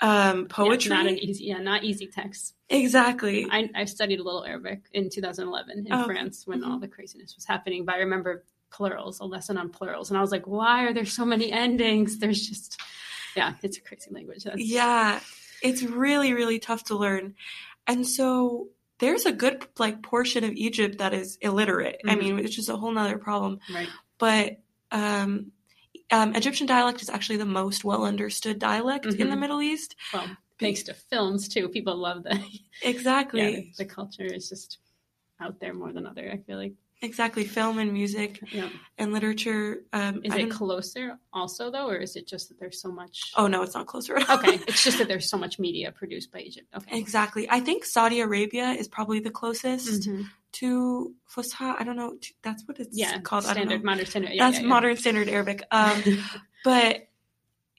um 0.00 0.40
Yeah, 0.42 0.46
poetry. 0.48 0.90
not 0.90 1.06
an 1.06 1.18
easy, 1.18 1.44
yeah, 1.44 1.58
not 1.58 1.82
easy 1.84 2.06
text. 2.06 2.54
exactly. 2.68 3.46
I, 3.50 3.70
I 3.74 3.84
studied 3.86 4.20
a 4.20 4.22
little 4.22 4.44
Arabic 4.44 4.82
in 4.92 5.08
2011 5.10 5.86
in 5.86 5.92
Oh, 5.92 6.04
France 6.04 6.46
when 6.46 6.60
mhm. 6.60 6.68
all 6.70 6.78
the 6.78 6.88
craziness 6.88 7.34
was 7.34 7.46
happening. 7.46 7.84
But 7.86 7.94
I 7.96 7.98
remember 7.98 8.44
plurals, 8.76 9.20
a 9.20 9.24
lesson 9.24 9.56
on 9.56 9.70
plurals, 9.70 10.10
and 10.10 10.18
I 10.18 10.20
was 10.20 10.30
like, 10.30 10.46
"Why 10.46 10.84
are 10.84 10.92
there 10.92 11.06
so 11.06 11.24
many 11.24 11.50
endings?" 11.50 12.18
There's 12.18 12.46
just, 12.46 12.80
yeah, 13.34 13.54
it's 13.62 13.78
a 13.78 13.80
crazy 13.80 14.10
language. 14.10 14.44
That's, 14.44 14.60
Yeah, 14.60 15.20
it's 15.62 15.82
really, 15.82 16.32
really 16.34 16.58
tough 16.58 16.84
to 16.84 16.96
learn. 16.96 17.34
And 17.86 18.06
so 18.06 18.68
there's 18.98 19.24
a 19.26 19.32
good 19.32 19.66
like 19.78 20.02
portion 20.02 20.44
of 20.44 20.52
Egypt 20.52 20.98
that 20.98 21.14
is 21.14 21.38
illiterate. 21.40 22.00
I 22.06 22.14
Mhm. 22.14 22.18
mean, 22.18 22.34
which 22.36 22.58
is 22.58 22.68
a 22.68 22.76
whole 22.76 22.92
nother 22.92 23.18
problem. 23.18 23.60
right. 23.72 23.88
But 24.18 24.60
um, 24.92 25.52
um, 26.10 26.34
Egyptian 26.34 26.66
dialect 26.66 27.02
is 27.02 27.10
actually 27.10 27.38
the 27.38 27.44
most 27.60 27.84
well 27.84 28.04
understood 28.04 28.58
dialect 28.58 29.06
in 29.06 29.28
the 29.30 29.36
Mhm. 29.36 29.40
Middle 29.40 29.62
East. 29.62 29.96
Well, 30.12 30.36
thanks 30.60 30.82
to 30.84 30.94
films 30.94 31.48
too, 31.48 31.68
people 31.68 31.96
love 31.96 32.22
the 32.24 32.38
Exactly. 32.82 33.40
yeah, 33.40 33.50
the, 33.50 33.84
the 33.84 33.84
culture 33.86 34.24
is 34.24 34.48
just 34.48 34.78
out 35.40 35.58
there 35.60 35.74
more 35.74 35.92
than 35.92 36.06
other. 36.06 36.30
I 36.30 36.38
feel 36.38 36.58
like. 36.58 36.74
Exactly. 37.02 37.44
Film 37.44 37.78
and 37.78 37.92
music 37.92 38.40
Yeah. 38.50 38.70
and 38.96 39.12
literature. 39.12 39.82
Um, 39.92 40.22
Is 40.24 40.34
it 40.34 40.50
closer 40.50 41.18
also 41.32 41.70
though, 41.70 41.88
or 41.88 41.96
is 41.96 42.16
it 42.16 42.26
just 42.26 42.48
that 42.48 42.58
there's 42.58 42.80
so 42.80 42.90
much? 42.90 43.32
oh, 43.36 43.46
no, 43.46 43.62
it's 43.62 43.74
not 43.74 43.86
closer 43.86 44.16
okay. 44.30 44.54
It's 44.66 44.82
just 44.82 44.98
that 44.98 45.06
there's 45.08 45.28
so 45.28 45.36
much 45.36 45.58
media 45.58 45.92
produced 45.92 46.32
by 46.32 46.40
Egypt. 46.40 46.68
Okay. 46.74 46.98
Exactly. 46.98 47.48
I 47.50 47.60
think 47.60 47.84
Saudi 47.84 48.20
Arabia 48.20 48.70
is 48.70 48.88
probably 48.88 49.20
the 49.20 49.30
closest 49.30 50.08
Mhm. 50.08 50.24
to 50.52 51.14
Fusha. 51.30 51.76
I 51.78 51.84
don't 51.84 51.96
know. 51.96 52.16
That's 52.42 52.66
what 52.66 52.78
it's 52.80 52.96
Yeah. 52.96 53.20
called. 53.20 53.44
I 53.44 53.48
don't 53.54 53.64
know. 53.64 53.70
Standard 53.76 53.84
modern 53.84 54.06
standard. 54.06 54.30
Yeah, 54.32 54.50
That's 54.50 54.62
yeah. 54.62 54.66
modern 54.68 54.96
standard 54.96 55.28
Arabic. 55.28 55.62
Um, 55.70 56.02
but 56.64 57.08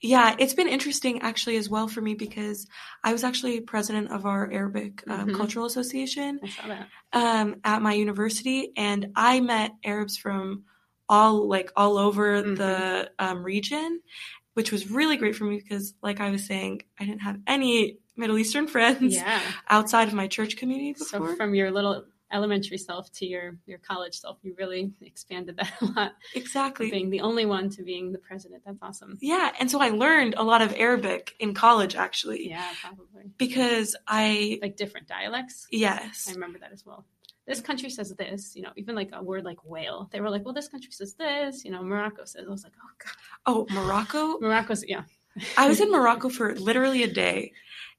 yeah, 0.00 0.36
it's 0.38 0.54
been 0.54 0.68
interesting 0.68 1.22
actually 1.22 1.56
as 1.56 1.68
well 1.68 1.88
for 1.88 2.00
me 2.00 2.14
because 2.14 2.66
I 3.02 3.12
was 3.12 3.24
actually 3.24 3.60
president 3.60 4.10
of 4.12 4.26
our 4.26 4.50
Arabic 4.50 5.02
um, 5.08 5.28
Mhm. 5.28 5.34
Cultural 5.34 5.66
Association 5.66 6.40
I 6.42 6.48
saw 6.48 6.66
that. 6.68 6.88
um, 7.12 7.56
at 7.64 7.82
my 7.82 7.92
university, 7.94 8.72
and 8.76 9.12
I 9.16 9.40
met 9.40 9.72
Arabs 9.84 10.16
from 10.16 10.64
all 11.08 11.48
like 11.48 11.72
all 11.76 11.96
over 11.98 12.42
Mhm. 12.42 12.56
the 12.58 13.10
um, 13.18 13.42
region, 13.42 14.00
which 14.54 14.70
was 14.70 14.90
really 14.90 15.16
great 15.16 15.34
for 15.34 15.44
me 15.44 15.56
because, 15.56 15.94
like 16.02 16.20
I 16.20 16.30
was 16.30 16.44
saying, 16.46 16.82
I 17.00 17.04
didn't 17.04 17.22
have 17.22 17.38
any 17.46 17.98
Middle 18.16 18.38
Eastern 18.38 18.66
friends 18.66 19.14
Yeah. 19.14 19.40
outside 19.68 20.08
of 20.08 20.14
my 20.14 20.26
church 20.28 20.56
community 20.56 20.92
before. 20.92 21.28
So 21.30 21.36
from 21.36 21.54
your 21.54 21.70
little 21.70 22.04
elementary 22.32 22.78
self 22.78 23.10
to 23.12 23.26
your 23.26 23.56
your 23.66 23.78
college 23.78 24.18
self, 24.20 24.38
you 24.42 24.54
really 24.58 24.92
expanded 25.00 25.56
that 25.56 25.72
a 25.80 25.84
lot. 25.84 26.12
exactly. 26.34 26.90
Being 26.90 27.10
the 27.10 27.20
only 27.20 27.46
one 27.46 27.70
to 27.70 27.82
being 27.82 28.12
the 28.12 28.18
president, 28.18 28.62
that's 28.64 28.78
awesome. 28.82 29.18
Yeah, 29.20 29.52
and 29.58 29.70
so 29.70 29.80
I 29.80 29.90
learned 29.90 30.34
a 30.36 30.42
lot 30.42 30.62
of 30.62 30.74
Arabic 30.76 31.34
in 31.38 31.54
college 31.54 31.94
actually 31.96 32.48
Yeah, 32.50 32.68
probably 32.80 33.30
because 33.36 33.96
I 34.06 34.58
like 34.62 34.76
different 34.76 35.08
dialects. 35.08 35.66
Yes. 35.70 36.26
I 36.28 36.34
remember 36.34 36.58
that 36.60 36.72
as 36.72 36.84
well. 36.84 37.04
This 37.46 37.60
country 37.62 37.88
says 37.88 38.14
this, 38.14 38.54
you 38.54 38.60
know, 38.62 38.72
even 38.76 38.94
like 38.94 39.08
a 39.14 39.22
word 39.22 39.44
like 39.44 39.64
whale. 39.64 40.10
They 40.12 40.20
were 40.20 40.28
like, 40.28 40.44
well, 40.44 40.52
this 40.52 40.68
country 40.68 40.92
says 40.92 41.14
this, 41.14 41.64
you 41.64 41.70
know, 41.70 41.82
Morocco 41.82 42.26
says. 42.26 42.44
I 42.46 42.50
was 42.50 42.62
like, 42.62 42.74
oh 42.82 42.90
god, 43.02 43.12
oh 43.46 43.74
Morocco 43.74 44.38
Morocco's 44.38 44.84
yeah. 44.86 45.04
I 45.56 45.68
was 45.68 45.80
in 45.80 45.90
Morocco 45.90 46.28
for 46.28 46.54
literally 46.56 47.02
a 47.02 47.12
day. 47.12 47.52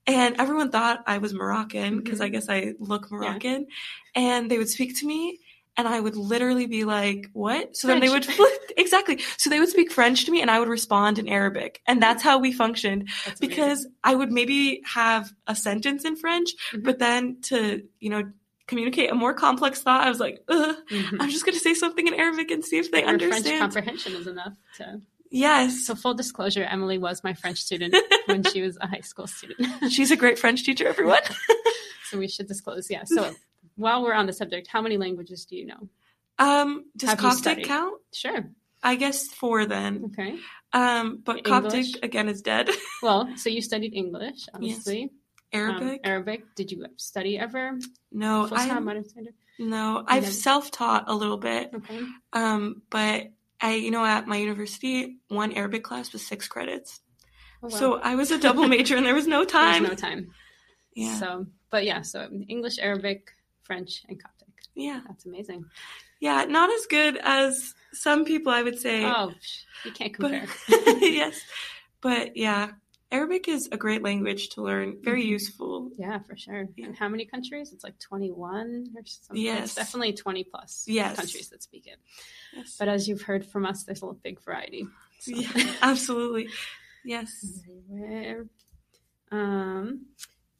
And 0.07 0.35
everyone 0.39 0.71
thought 0.71 1.03
I 1.05 1.17
was 1.19 1.33
Moroccan 1.33 1.97
because 2.01 2.19
Mhm. 2.19 2.23
I 2.23 2.29
guess 2.29 2.49
I 2.49 2.73
look 2.79 3.11
Moroccan. 3.11 3.67
And 4.15 4.49
they 4.49 4.57
would 4.57 4.69
speak 4.69 4.97
to 4.99 5.05
me 5.07 5.39
and 5.77 5.87
I 5.87 5.99
would 5.99 6.15
literally 6.17 6.65
be 6.65 6.83
like, 6.83 7.27
what? 7.33 7.77
So 7.77 7.87
then 7.87 7.99
they 7.99 8.09
would 8.09 8.27
Exactly. 8.77 9.19
So 9.37 9.49
they 9.49 9.59
would 9.59 9.69
speak 9.69 9.91
French 9.91 10.25
to 10.25 10.31
me 10.31 10.41
and 10.41 10.49
I 10.49 10.59
would 10.59 10.67
respond 10.69 11.19
in 11.19 11.27
Arabic. 11.27 11.81
And 11.85 12.01
that's 12.01 12.23
how 12.23 12.39
we 12.39 12.51
functioned 12.51 13.07
That's 13.25 13.39
amazing. 13.39 13.49
because 13.49 13.87
I 14.03 14.15
would 14.15 14.31
maybe 14.31 14.81
have 14.85 15.31
a 15.47 15.55
sentence 15.55 16.05
in 16.05 16.15
French, 16.15 16.49
Mhm. 16.73 16.83
but 16.83 16.97
then 16.99 17.41
to, 17.43 17.83
you 17.99 18.09
know, 18.09 18.23
communicate 18.67 19.11
a 19.11 19.15
more 19.15 19.33
complex 19.33 19.81
thought, 19.81 20.05
I 20.05 20.09
was 20.09 20.19
like, 20.19 20.43
Ugh, 20.47 20.75
Mhm. 20.89 21.17
I'm 21.19 21.29
just 21.29 21.45
going 21.45 21.55
to 21.57 21.59
say 21.63 21.73
something 21.73 22.07
in 22.07 22.13
Arabic 22.13 22.49
and 22.51 22.63
see 22.65 22.77
if 22.77 22.89
they 22.91 22.99
Your 22.99 23.09
French 23.09 23.23
understand. 23.23 23.61
comprehension 23.61 24.13
is 24.15 24.27
enough 24.27 24.53
to. 24.77 25.01
Yes. 25.29 25.85
So 25.85 25.95
full 25.95 26.13
disclosure, 26.13 26.63
Emily 26.63 26.97
was 26.97 27.23
my 27.23 27.33
French 27.33 27.61
student 27.61 27.95
when 28.25 28.43
she 28.43 28.61
was 28.61 28.77
a 28.81 28.87
high 28.87 29.01
school 29.01 29.27
student. 29.27 29.67
She's 29.91 30.11
a 30.11 30.15
great 30.15 30.39
French 30.39 30.63
teacher, 30.63 30.87
everyone. 30.87 31.21
so 32.09 32.17
we 32.17 32.27
should 32.27 32.47
disclose. 32.47 32.89
Yeah. 32.89 33.03
So 33.05 33.33
while 33.75 34.03
we're 34.03 34.13
on 34.13 34.25
the 34.25 34.33
subject, 34.33 34.67
how 34.67 34.81
many 34.81 34.97
languages 34.97 35.45
do 35.45 35.55
you 35.55 35.65
know? 35.67 35.89
Um, 36.37 36.85
does 36.95 37.09
Have 37.09 37.19
Coptic 37.19 37.65
count? 37.65 37.99
Sure. 38.13 38.49
I 38.81 38.95
guess 38.95 39.27
four 39.27 39.65
then. 39.65 40.05
Okay. 40.05 40.37
Um, 40.71 41.21
but 41.23 41.37
English? 41.37 41.93
Coptic 41.93 42.03
again 42.03 42.29
is 42.29 42.41
dead. 42.41 42.69
Well, 43.01 43.29
so 43.37 43.49
you 43.49 43.61
studied 43.61 43.93
English, 43.93 44.47
obviously. 44.53 45.03
Um, 45.03 45.09
Arabic? 45.53 46.01
Arabic. 46.03 46.55
Did 46.55 46.71
you 46.71 46.85
study 46.97 47.39
ever? 47.39 47.77
no, 48.11 48.47
I 48.51 48.67
time 48.67 48.85
modern 48.85 49.05
standard. 49.05 49.33
no. 49.57 50.03
I've 50.07 50.27
self-taught 50.27 51.05
a 51.07 51.15
little 51.15 51.37
bit. 51.37 51.71
Okay. 51.73 52.01
Um, 52.33 52.81
but 52.89 53.31
I, 53.61 53.75
you 53.75 53.91
know, 53.91 54.05
at 54.05 54.27
my 54.27 54.37
university, 54.37 55.17
one 55.27 55.51
Arabic 55.53 55.83
class 55.83 56.13
was 56.13 56.25
six 56.25 56.47
credits. 56.47 57.01
Oh, 57.61 57.67
wow. 57.67 57.69
So 57.69 57.99
I 57.99 58.15
was 58.15 58.31
a 58.31 58.39
double 58.39 58.67
major, 58.67 58.95
and 58.95 59.05
there 59.05 59.15
was 59.15 59.27
no 59.27 59.39
There's 59.45 59.51
time. 59.51 59.83
no 59.83 59.95
time. 59.95 60.31
Yeah, 60.95 61.15
So, 61.19 61.45
but 61.69 61.83
yeah, 61.85 62.01
so 62.01 62.27
English, 62.47 62.79
Arabic, 62.79 63.31
French, 63.63 64.03
and 64.07 64.21
Coptic. 64.21 64.47
yeah, 64.75 65.01
That's 65.07 65.25
amazing. 65.25 65.65
yeah. 66.19 66.45
Not 66.45 66.69
as 66.71 66.85
good 66.87 67.17
as 67.21 67.73
some 67.93 68.25
people, 68.25 68.51
I 68.51 68.63
would 68.63 68.79
say. 68.79 69.05
Oh, 69.05 69.33
you 69.85 69.91
can't 69.91 70.17
but 70.17 70.31
compare. 70.31 70.47
yes, 71.01 71.39
but 72.01 72.35
yeah, 72.37 72.71
Arabic 73.11 73.47
is 73.47 73.67
a 73.71 73.77
great 73.77 74.03
language 74.03 74.49
to 74.49 74.61
learn. 74.61 74.97
Very 75.01 75.23
Mhm. 75.23 75.27
useful. 75.29 75.91
Yeah, 75.97 76.19
for 76.19 76.37
sure. 76.37 76.69
Yeah. 76.75 76.85
And 76.85 76.95
how 76.95 77.09
many 77.09 77.25
countries? 77.25 77.73
It's 77.73 77.83
like 77.83 77.97
21 77.99 78.93
or 78.95 79.01
something. 79.05 79.43
Yes. 79.43 79.65
It's 79.65 79.75
definitely 79.75 80.13
20 80.13 80.43
plus 80.43 80.85
Yes. 80.87 81.15
countries 81.15 81.49
that 81.49 81.63
speak 81.63 81.87
it. 81.87 81.97
Yes. 82.55 82.75
But 82.77 82.87
as 82.87 83.07
you've 83.07 83.23
heard 83.23 83.45
from 83.45 83.65
us, 83.65 83.83
there's 83.83 84.03
a 84.03 84.13
big 84.13 84.39
variety. 84.41 84.87
So. 85.21 85.31
yeah, 85.35 85.75
absolutely. 85.81 86.49
Yes. 87.03 87.61
Um, 89.31 90.05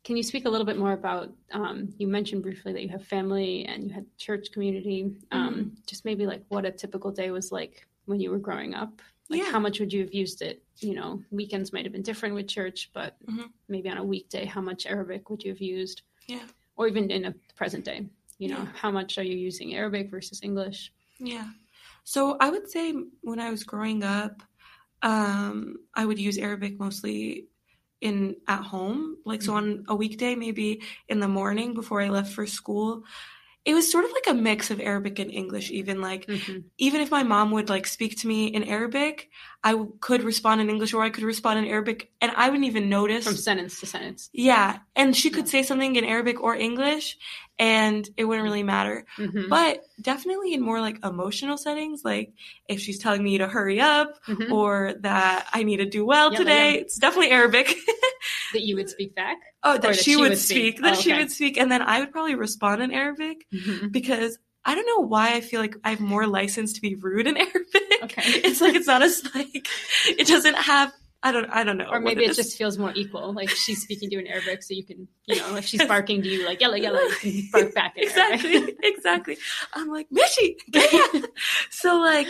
can 0.04 0.18
you 0.18 0.24
speak 0.24 0.46
a 0.46 0.50
little 0.50 0.66
bit 0.66 0.78
more 0.78 0.94
about? 0.94 1.32
Um, 1.52 1.94
you 1.98 2.08
mentioned 2.08 2.42
briefly 2.42 2.74
that 2.74 2.82
you 2.82 2.90
have 2.90 3.06
family 3.06 3.66
and 3.66 3.84
you 3.84 3.94
had 3.94 4.06
church 4.18 4.52
community. 4.52 5.16
Um, 5.32 5.54
Mm-hmm. 5.54 5.70
Just 5.86 6.04
maybe 6.06 6.26
like 6.26 6.44
what 6.50 6.66
a 6.66 6.72
typical 6.72 7.12
day 7.12 7.30
was 7.32 7.52
like 7.52 7.88
when 8.06 8.20
you 8.20 8.32
were 8.32 8.40
growing 8.40 8.74
up. 8.74 9.02
Like 9.30 9.44
Yeah. 9.44 9.52
how 9.52 9.60
much 9.60 9.80
would 9.80 9.94
you 9.94 10.02
have 10.02 10.14
used 10.14 10.42
it? 10.42 10.64
You 10.80 10.96
know, 10.96 11.24
weekends 11.30 11.72
might 11.72 11.86
have 11.86 11.92
been 11.94 12.02
different 12.02 12.34
with 12.36 12.48
church, 12.48 12.90
but 12.94 13.16
Mhm. 13.28 13.52
maybe 13.68 13.90
on 13.90 13.98
a 13.98 14.04
weekday, 14.04 14.46
how 14.46 14.62
much 14.62 14.86
Arabic 14.86 15.30
would 15.30 15.44
you 15.44 15.52
have 15.52 15.62
used? 15.62 16.02
Yeah. 16.28 16.48
Or 16.76 16.88
even 16.88 17.12
in 17.12 17.26
a 17.26 17.34
present 17.56 17.86
day, 17.86 18.08
you 18.40 18.48
know, 18.50 18.58
Yeah. 18.58 18.72
how 18.74 18.92
much 18.92 19.18
are 19.18 19.24
you 19.24 19.38
using 19.38 19.76
Arabic 19.76 20.10
versus 20.10 20.42
English? 20.42 20.92
Yeah. 21.20 21.52
So 22.04 22.38
I 22.40 22.50
would 22.50 22.70
say 22.70 22.92
when 23.22 23.40
I 23.40 23.52
was 23.52 23.64
growing 23.64 24.04
up, 24.04 24.42
um, 25.02 25.78
I 25.94 26.06
would 26.06 26.20
use 26.20 26.38
Arabic 26.38 26.80
mostly 26.80 27.48
in 28.02 28.36
at 28.48 28.64
home. 28.64 29.18
Like 29.26 29.42
so 29.42 29.54
on 29.54 29.86
a 29.90 29.96
weekday, 29.96 30.36
maybe 30.36 30.82
in 31.08 31.20
the 31.20 31.28
morning 31.28 31.74
before 31.74 32.02
I 32.02 32.10
left 32.10 32.34
for 32.34 32.48
school. 32.48 33.04
It 33.66 33.74
was 33.74 33.92
sort 33.92 34.06
of 34.06 34.12
like 34.12 34.28
a 34.28 34.34
mix 34.34 34.72
of 34.72 34.80
Arabic 34.80 35.20
and 35.20 35.30
English, 35.32 35.70
even 35.70 36.02
like 36.02 36.26
Mhm. 36.28 36.64
even 36.78 37.02
if 37.02 37.12
my 37.12 37.24
mom 37.24 37.52
would 37.52 37.70
like 37.70 37.86
speak 37.86 38.18
to 38.20 38.28
me 38.28 38.48
in 38.48 38.64
Arabic, 38.64 39.30
I 39.64 39.72
w- 39.72 39.94
could 40.00 40.24
respond 40.24 40.62
in 40.62 40.70
English 40.70 40.94
or 40.94 41.04
I 41.04 41.10
could 41.10 41.26
respond 41.26 41.60
in 41.60 41.66
Arabic 41.66 42.10
and 42.22 42.32
I 42.36 42.48
wouldn't 42.50 42.66
even 42.68 42.88
notice. 42.90 43.26
From 43.26 43.36
sentence 43.36 43.80
to 43.82 43.86
sentence. 43.86 44.30
yeah. 44.34 44.80
And 44.96 45.16
she 45.16 45.30
could 45.30 45.46
Yeah. 45.46 45.52
say 45.52 45.64
something 45.64 45.98
in 45.98 46.06
Arabic 46.06 46.42
or 46.42 46.56
English 46.56 47.18
and 47.60 48.10
it 48.16 48.24
wouldn't 48.24 48.46
really 48.46 48.64
matter. 48.64 49.06
Mhm. 49.18 49.50
But 49.50 49.82
definitely 50.02 50.54
in 50.54 50.62
more 50.62 50.80
like 50.80 50.98
emotional 51.04 51.58
settings, 51.58 52.06
like 52.06 52.32
if 52.70 52.80
she's 52.80 52.98
telling 53.00 53.24
me 53.24 53.38
to 53.40 53.48
hurry 53.48 53.82
up 53.82 54.18
Mhm. 54.28 54.52
or 54.52 54.94
that 55.02 55.48
I 55.54 55.64
need 55.64 55.78
to 55.78 55.86
do 55.86 56.06
well 56.06 56.32
Yeah, 56.32 56.38
today, 56.40 56.74
yeah. 56.76 56.80
it's 56.80 56.98
definitely 56.98 57.32
Arabic. 57.32 57.76
that 58.54 58.62
you 58.64 58.76
would 58.76 58.90
speak 58.90 59.16
back. 59.16 59.38
oh, 59.64 59.76
Or 59.76 59.78
that, 59.80 59.96
she, 59.96 60.16
would 60.16 60.38
speak. 60.38 60.82
That 60.82 60.98
Oh, 60.98 61.00
she 61.02 61.14
would 61.14 61.32
speak. 61.32 61.58
And 61.58 61.72
then 61.72 61.82
I 61.82 62.00
would 62.00 62.12
probably 62.12 62.36
respond 62.36 62.82
in 62.82 62.92
Arabic 62.92 63.46
Mhm. 63.54 63.92
because 63.92 64.38
I 64.66 64.76
don't 64.76 64.86
know 64.86 65.08
why 65.08 65.34
I 65.34 65.42
feel 65.42 65.62
like 65.62 65.76
I 65.84 65.92
have 65.92 66.00
more 66.02 66.28
license 66.28 66.74
to 66.74 66.82
be 66.82 66.96
rude 66.96 67.28
in 67.28 67.38
Arabic. 67.48 67.84
Okay. 68.04 68.22
It's 68.26 68.62
like 68.62 68.76
it's 68.76 68.88
not 68.88 69.02
as 69.02 69.24
like 69.36 69.68
it 70.08 70.28
doesn't 70.28 70.56
have 70.56 70.92
I 71.22 71.32
don't 71.34 71.50
I 71.50 71.64
don't 71.66 71.78
know. 71.78 71.88
or 71.92 72.00
maybe 72.00 72.24
it 72.24 72.34
just 72.34 72.58
feels 72.58 72.78
more 72.78 72.94
equal. 72.96 73.34
Like 73.34 73.50
she's 73.50 73.82
speaking 73.82 74.10
to 74.10 74.16
you 74.16 74.22
in 74.22 74.28
Arabic, 74.28 74.64
so 74.64 74.74
you 74.74 74.86
can, 74.86 75.08
you 75.26 75.36
know, 75.38 75.56
if 75.58 75.66
she's 75.66 75.84
barking 75.86 76.22
to 76.22 76.28
you, 76.30 76.46
like 76.46 76.62
you 76.62 76.70
can 76.72 77.50
bark 77.52 77.74
back 77.80 77.94
exactly 77.98 78.56
Arabic. 78.56 78.76
exactly 78.84 79.38
i'm 79.74 79.90
like 79.90 80.08
mishi 80.12 80.56
so 81.70 81.98
like 82.00 82.28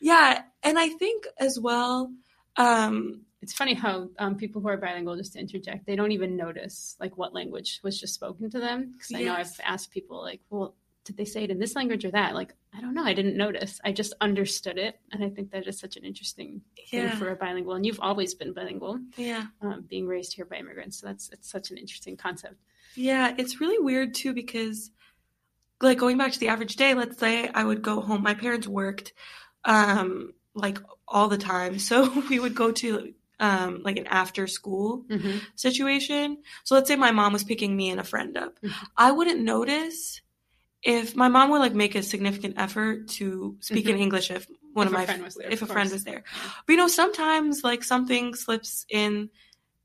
yeah 0.00 0.42
and 0.64 0.78
i 0.78 0.88
think 0.88 1.24
as 1.38 1.58
well 1.60 2.12
um 2.56 3.22
It's 3.42 3.52
funny 3.52 3.74
how 3.74 4.08
um, 4.18 4.36
people 4.36 4.62
who 4.62 4.68
are 4.68 4.76
bilingual, 4.76 5.16
just 5.16 5.32
to 5.34 5.40
interject, 5.40 5.84
they 5.84 5.96
don't 5.96 6.12
even 6.12 6.36
notice 6.36 6.96
like 7.00 7.18
what 7.18 7.34
language 7.34 7.80
was 7.82 7.98
just 8.00 8.14
spoken 8.14 8.48
to 8.50 8.60
them. 8.60 8.92
Because 8.92 9.14
I 9.14 9.22
know 9.22 9.34
I've 9.34 9.60
asked 9.64 9.90
people 9.90 10.22
like, 10.22 10.40
well, 10.48 10.74
did 11.04 11.16
they 11.16 11.24
say 11.24 11.42
it 11.42 11.50
in 11.50 11.58
this 11.58 11.74
language 11.74 12.04
or 12.04 12.12
that? 12.12 12.34
Like, 12.34 12.54
I 12.72 12.80
don't 12.80 12.94
know. 12.94 13.02
I 13.04 13.12
didn't 13.12 13.36
notice. 13.36 13.80
I 13.84 13.90
just 13.90 14.14
understood 14.20 14.78
it, 14.78 15.00
and 15.10 15.24
I 15.24 15.28
think 15.28 15.50
that 15.50 15.66
is 15.66 15.78
such 15.78 15.96
an 15.96 16.04
interesting 16.04 16.62
thing 16.88 17.08
for 17.18 17.30
a 17.30 17.36
bilingual. 17.36 17.74
And 17.74 17.84
you've 17.84 17.98
always 18.00 18.34
been 18.34 18.52
bilingual, 18.52 19.00
yeah 19.16 19.46
um, 19.60 19.84
being 19.88 20.06
raised 20.06 20.34
here 20.34 20.44
by 20.44 20.56
immigrants. 20.56 21.00
So 21.00 21.08
that's 21.08 21.28
it's 21.30 21.50
such 21.50 21.70
an 21.72 21.78
interesting 21.78 22.16
concept. 22.16 22.54
yeah 22.94 23.34
it's 23.36 23.60
really 23.60 23.78
weird 23.82 24.14
too 24.14 24.32
because 24.32 24.90
like 25.80 25.98
going 25.98 26.16
back 26.16 26.30
to 26.32 26.38
the 26.38 26.48
average 26.48 26.76
day 26.76 26.94
let's 26.94 27.18
say 27.18 27.48
i 27.48 27.64
would 27.64 27.82
go 27.82 28.00
home 28.00 28.22
my 28.22 28.34
parents 28.34 28.68
worked 28.68 29.12
um 29.64 30.32
like 30.54 30.78
all 31.08 31.28
the 31.28 31.38
time 31.38 31.78
so 31.88 32.08
we 32.30 32.38
would 32.38 32.54
go 32.54 32.70
to 32.70 33.12
um 33.42 33.82
like 33.84 33.98
an 33.98 34.06
after 34.22 34.46
school 34.46 35.04
Mm-hmm. 35.10 35.36
situation. 35.56 36.38
So 36.64 36.74
let's 36.76 36.88
say 36.88 36.96
my 36.96 37.12
mom 37.12 37.32
was 37.32 37.44
picking 37.44 37.76
me 37.76 37.90
and 37.92 38.00
a 38.00 38.04
friend 38.12 38.36
up. 38.44 38.52
Mhm. 38.62 38.72
I 38.96 39.08
wouldn't 39.16 39.40
notice 39.54 40.22
if 40.82 41.14
my 41.14 41.28
mom 41.28 41.50
would 41.50 41.60
like 41.66 41.74
make 41.74 41.94
a 41.94 42.02
significant 42.02 42.54
effort 42.58 43.08
to 43.18 43.56
speak 43.60 43.86
in 43.88 43.96
Mhm. 43.96 44.04
English 44.06 44.30
if 44.30 44.46
one 44.72 44.86
If 44.86 44.92
of 44.92 44.98
my 44.98 45.06
friend 45.06 45.22
was 45.24 45.34
there, 45.34 45.50
if 45.54 45.60
a 45.62 45.64
of 45.64 45.70
friend 45.70 45.90
was 45.90 46.04
there. 46.04 46.22
But 46.66 46.72
you 46.72 46.76
know, 46.80 46.88
sometimes 46.88 47.62
like 47.70 47.82
something 47.84 48.34
slips 48.34 48.84
in 48.88 49.30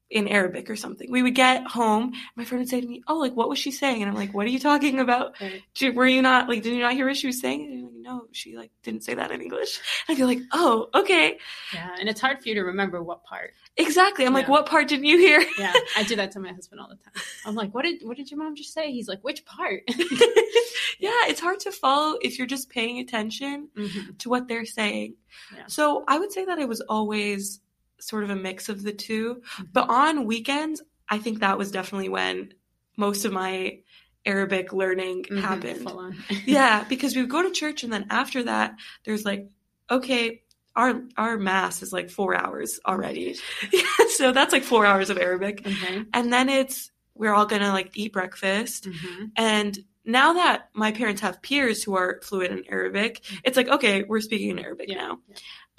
in 0.10 0.28
Arabic 0.30 0.70
or 0.70 0.76
something. 0.78 1.12
We 1.12 1.22
would 1.22 1.36
get 1.36 1.68
home, 1.68 2.14
my 2.38 2.46
friend 2.46 2.62
would 2.62 2.70
say 2.70 2.80
to 2.80 2.88
me, 2.88 3.02
"Oh, 3.10 3.18
like 3.18 3.34
what 3.36 3.50
was 3.50 3.60
she 3.60 3.72
saying?" 3.72 4.02
And 4.02 4.10
I'm 4.10 4.16
like, 4.16 4.34
"What 4.34 4.46
are 4.46 4.50
you 4.50 4.60
talking 4.60 5.00
about? 5.02 5.36
Right. 5.42 5.62
Did- 5.76 5.96
Were 5.98 6.08
you 6.08 6.22
not 6.22 6.48
like 6.48 6.64
did 6.64 6.74
you 6.74 6.80
not 6.80 6.94
hear 6.94 7.08
what 7.08 7.18
she 7.18 7.28
was 7.28 7.40
saying?" 7.42 7.66
And 7.66 7.74
I'm 7.80 7.84
like, 7.86 7.94
"No, 7.96 8.28
she 8.32 8.56
like 8.56 8.72
didn't 8.84 9.04
say 9.04 9.16
that 9.16 9.32
in 9.32 9.42
English." 9.42 9.80
And 10.08 10.16
I'd 10.16 10.20
be 10.20 10.24
like, 10.26 10.40
"Oh, 10.54 10.88
okay, 10.96 11.38
Yeah, 11.74 11.94
and 12.00 12.08
it's 12.08 12.22
hard 12.22 12.42
for 12.42 12.48
you 12.48 12.56
to 12.56 12.62
remember 12.62 13.04
what 13.04 13.26
part. 13.26 13.52
exactly." 13.76 14.26
I'm 14.26 14.34
like, 14.34 14.48
"What 14.48 14.66
part 14.66 14.88
didn't 14.88 15.06
you 15.06 15.18
hear?" 15.18 15.44
Yeah, 15.60 15.74
I 15.98 16.04
do 16.04 16.16
that 16.16 16.32
to 16.32 16.40
my 16.40 16.54
husband 16.54 16.80
all 16.80 16.88
the 16.88 16.96
time. 16.96 17.14
I'm 17.46 17.56
like, 17.56 17.74
"What 17.74 17.84
did 17.84 18.02
what 18.04 18.16
did 18.16 18.32
your 18.32 18.40
mom 18.40 18.56
just 18.56 18.74
say?" 18.74 18.92
He's 18.94 19.10
like, 19.10 19.22
"Which 19.26 19.44
part?" 19.46 19.84
yeah, 21.00 21.28
it's 21.28 21.40
hard 21.42 21.60
to 21.62 21.72
follow 21.72 22.18
if 22.22 22.38
you're 22.38 22.48
just 22.48 22.70
paying 22.70 23.00
attention 23.00 23.68
Mhm. 23.76 24.18
to 24.20 24.30
what 24.30 24.48
they're 24.48 24.66
saying. 24.66 25.16
Yeah. 25.54 25.64
So 25.68 26.04
I 26.08 26.18
would 26.18 26.32
say 26.32 26.46
that 26.46 26.60
it 26.60 26.68
was 26.70 26.82
always 26.82 27.60
sort 28.00 28.24
of 28.24 28.30
a 28.30 28.36
mix 28.36 28.70
of 28.70 28.84
the 28.84 28.92
two. 28.94 29.36
Mm-hmm. 29.36 29.64
But 29.74 29.90
on 29.90 30.26
weekends, 30.26 30.82
I 31.10 31.18
think 31.18 31.40
that 31.40 31.58
was 31.58 31.72
definitely 31.72 32.10
when 32.10 32.54
most 32.98 33.26
of 33.26 33.32
my 33.32 33.80
Arabic 34.26 34.74
learning 34.74 35.24
Mhm, 35.30 35.42
happened. 35.42 36.16
Yeah, 36.46 36.84
because 36.84 37.16
we 37.16 37.22
would 37.22 37.32
go 37.32 37.44
to 37.44 37.52
church 37.52 37.84
and 37.84 37.94
then 37.94 38.08
after 38.10 38.44
that, 38.44 38.76
there's 39.06 39.24
like, 39.26 39.50
okay, 39.90 40.44
our 40.76 41.02
our 41.16 41.38
mass 41.38 41.82
is 41.82 41.92
like 41.94 42.10
four 42.10 42.36
hours 42.36 42.80
already. 42.86 43.36
so 44.10 44.32
that's 44.32 44.54
like 44.54 44.64
four 44.64 44.86
hours 44.86 45.10
of 45.10 45.18
Arabic. 45.18 45.66
Okay. 45.66 46.04
And 46.14 46.32
then 46.32 46.50
it's 46.50 46.92
we're 47.16 47.34
all 47.34 47.46
gonna 47.46 47.72
like 47.72 47.96
eat 47.96 48.14
breakfast. 48.14 48.88
Mhm. 48.90 49.32
And 49.36 49.80
now 50.06 50.34
that 50.34 50.70
my 50.74 50.92
parents 50.92 51.22
have 51.22 51.42
peers 51.42 51.84
who 51.84 51.96
are 51.96 52.20
fluent 52.24 52.52
in 52.52 52.64
Arabic, 52.72 53.22
it's 53.44 53.58
like, 53.58 53.68
okay, 53.70 54.04
we're 54.04 54.22
speaking 54.22 54.50
in 54.52 54.60
Arabic 54.60 54.88
Yeah, 54.90 54.98
now. 54.98 55.20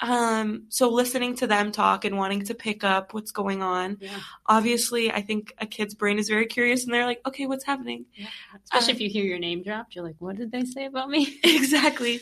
Um, 0.01 0.65
so 0.69 0.91
listening 0.91 1.35
to 1.37 1.47
them 1.47 1.73
talk 1.73 2.05
and 2.05 2.17
wanting 2.17 2.45
to 2.45 2.55
pick 2.55 2.85
up 2.85 3.15
what's 3.15 3.33
going 3.33 3.63
on. 3.63 3.99
Yeah. 4.01 4.19
Obviously, 4.47 5.11
I 5.11 5.23
think 5.23 5.53
a 5.59 5.67
kid's 5.67 5.95
brain 5.95 6.19
is 6.19 6.29
very 6.29 6.47
curious 6.47 6.85
and 6.85 6.95
they're 6.95 7.05
like, 7.07 7.21
okay, 7.27 7.47
what's 7.47 7.65
happening? 7.65 8.07
yeah. 8.15 8.29
Especially 8.65 8.93
Um, 8.93 8.97
if 8.97 9.01
you 9.03 9.11
hear 9.11 9.25
your 9.25 9.39
name 9.41 9.63
dropped, 9.63 9.95
you're 9.97 10.05
like, 10.05 10.17
"What 10.21 10.37
did 10.37 10.53
they 10.53 10.65
say 10.65 10.85
about 10.87 11.11
me?" 11.11 11.39
exactly. 11.45 12.21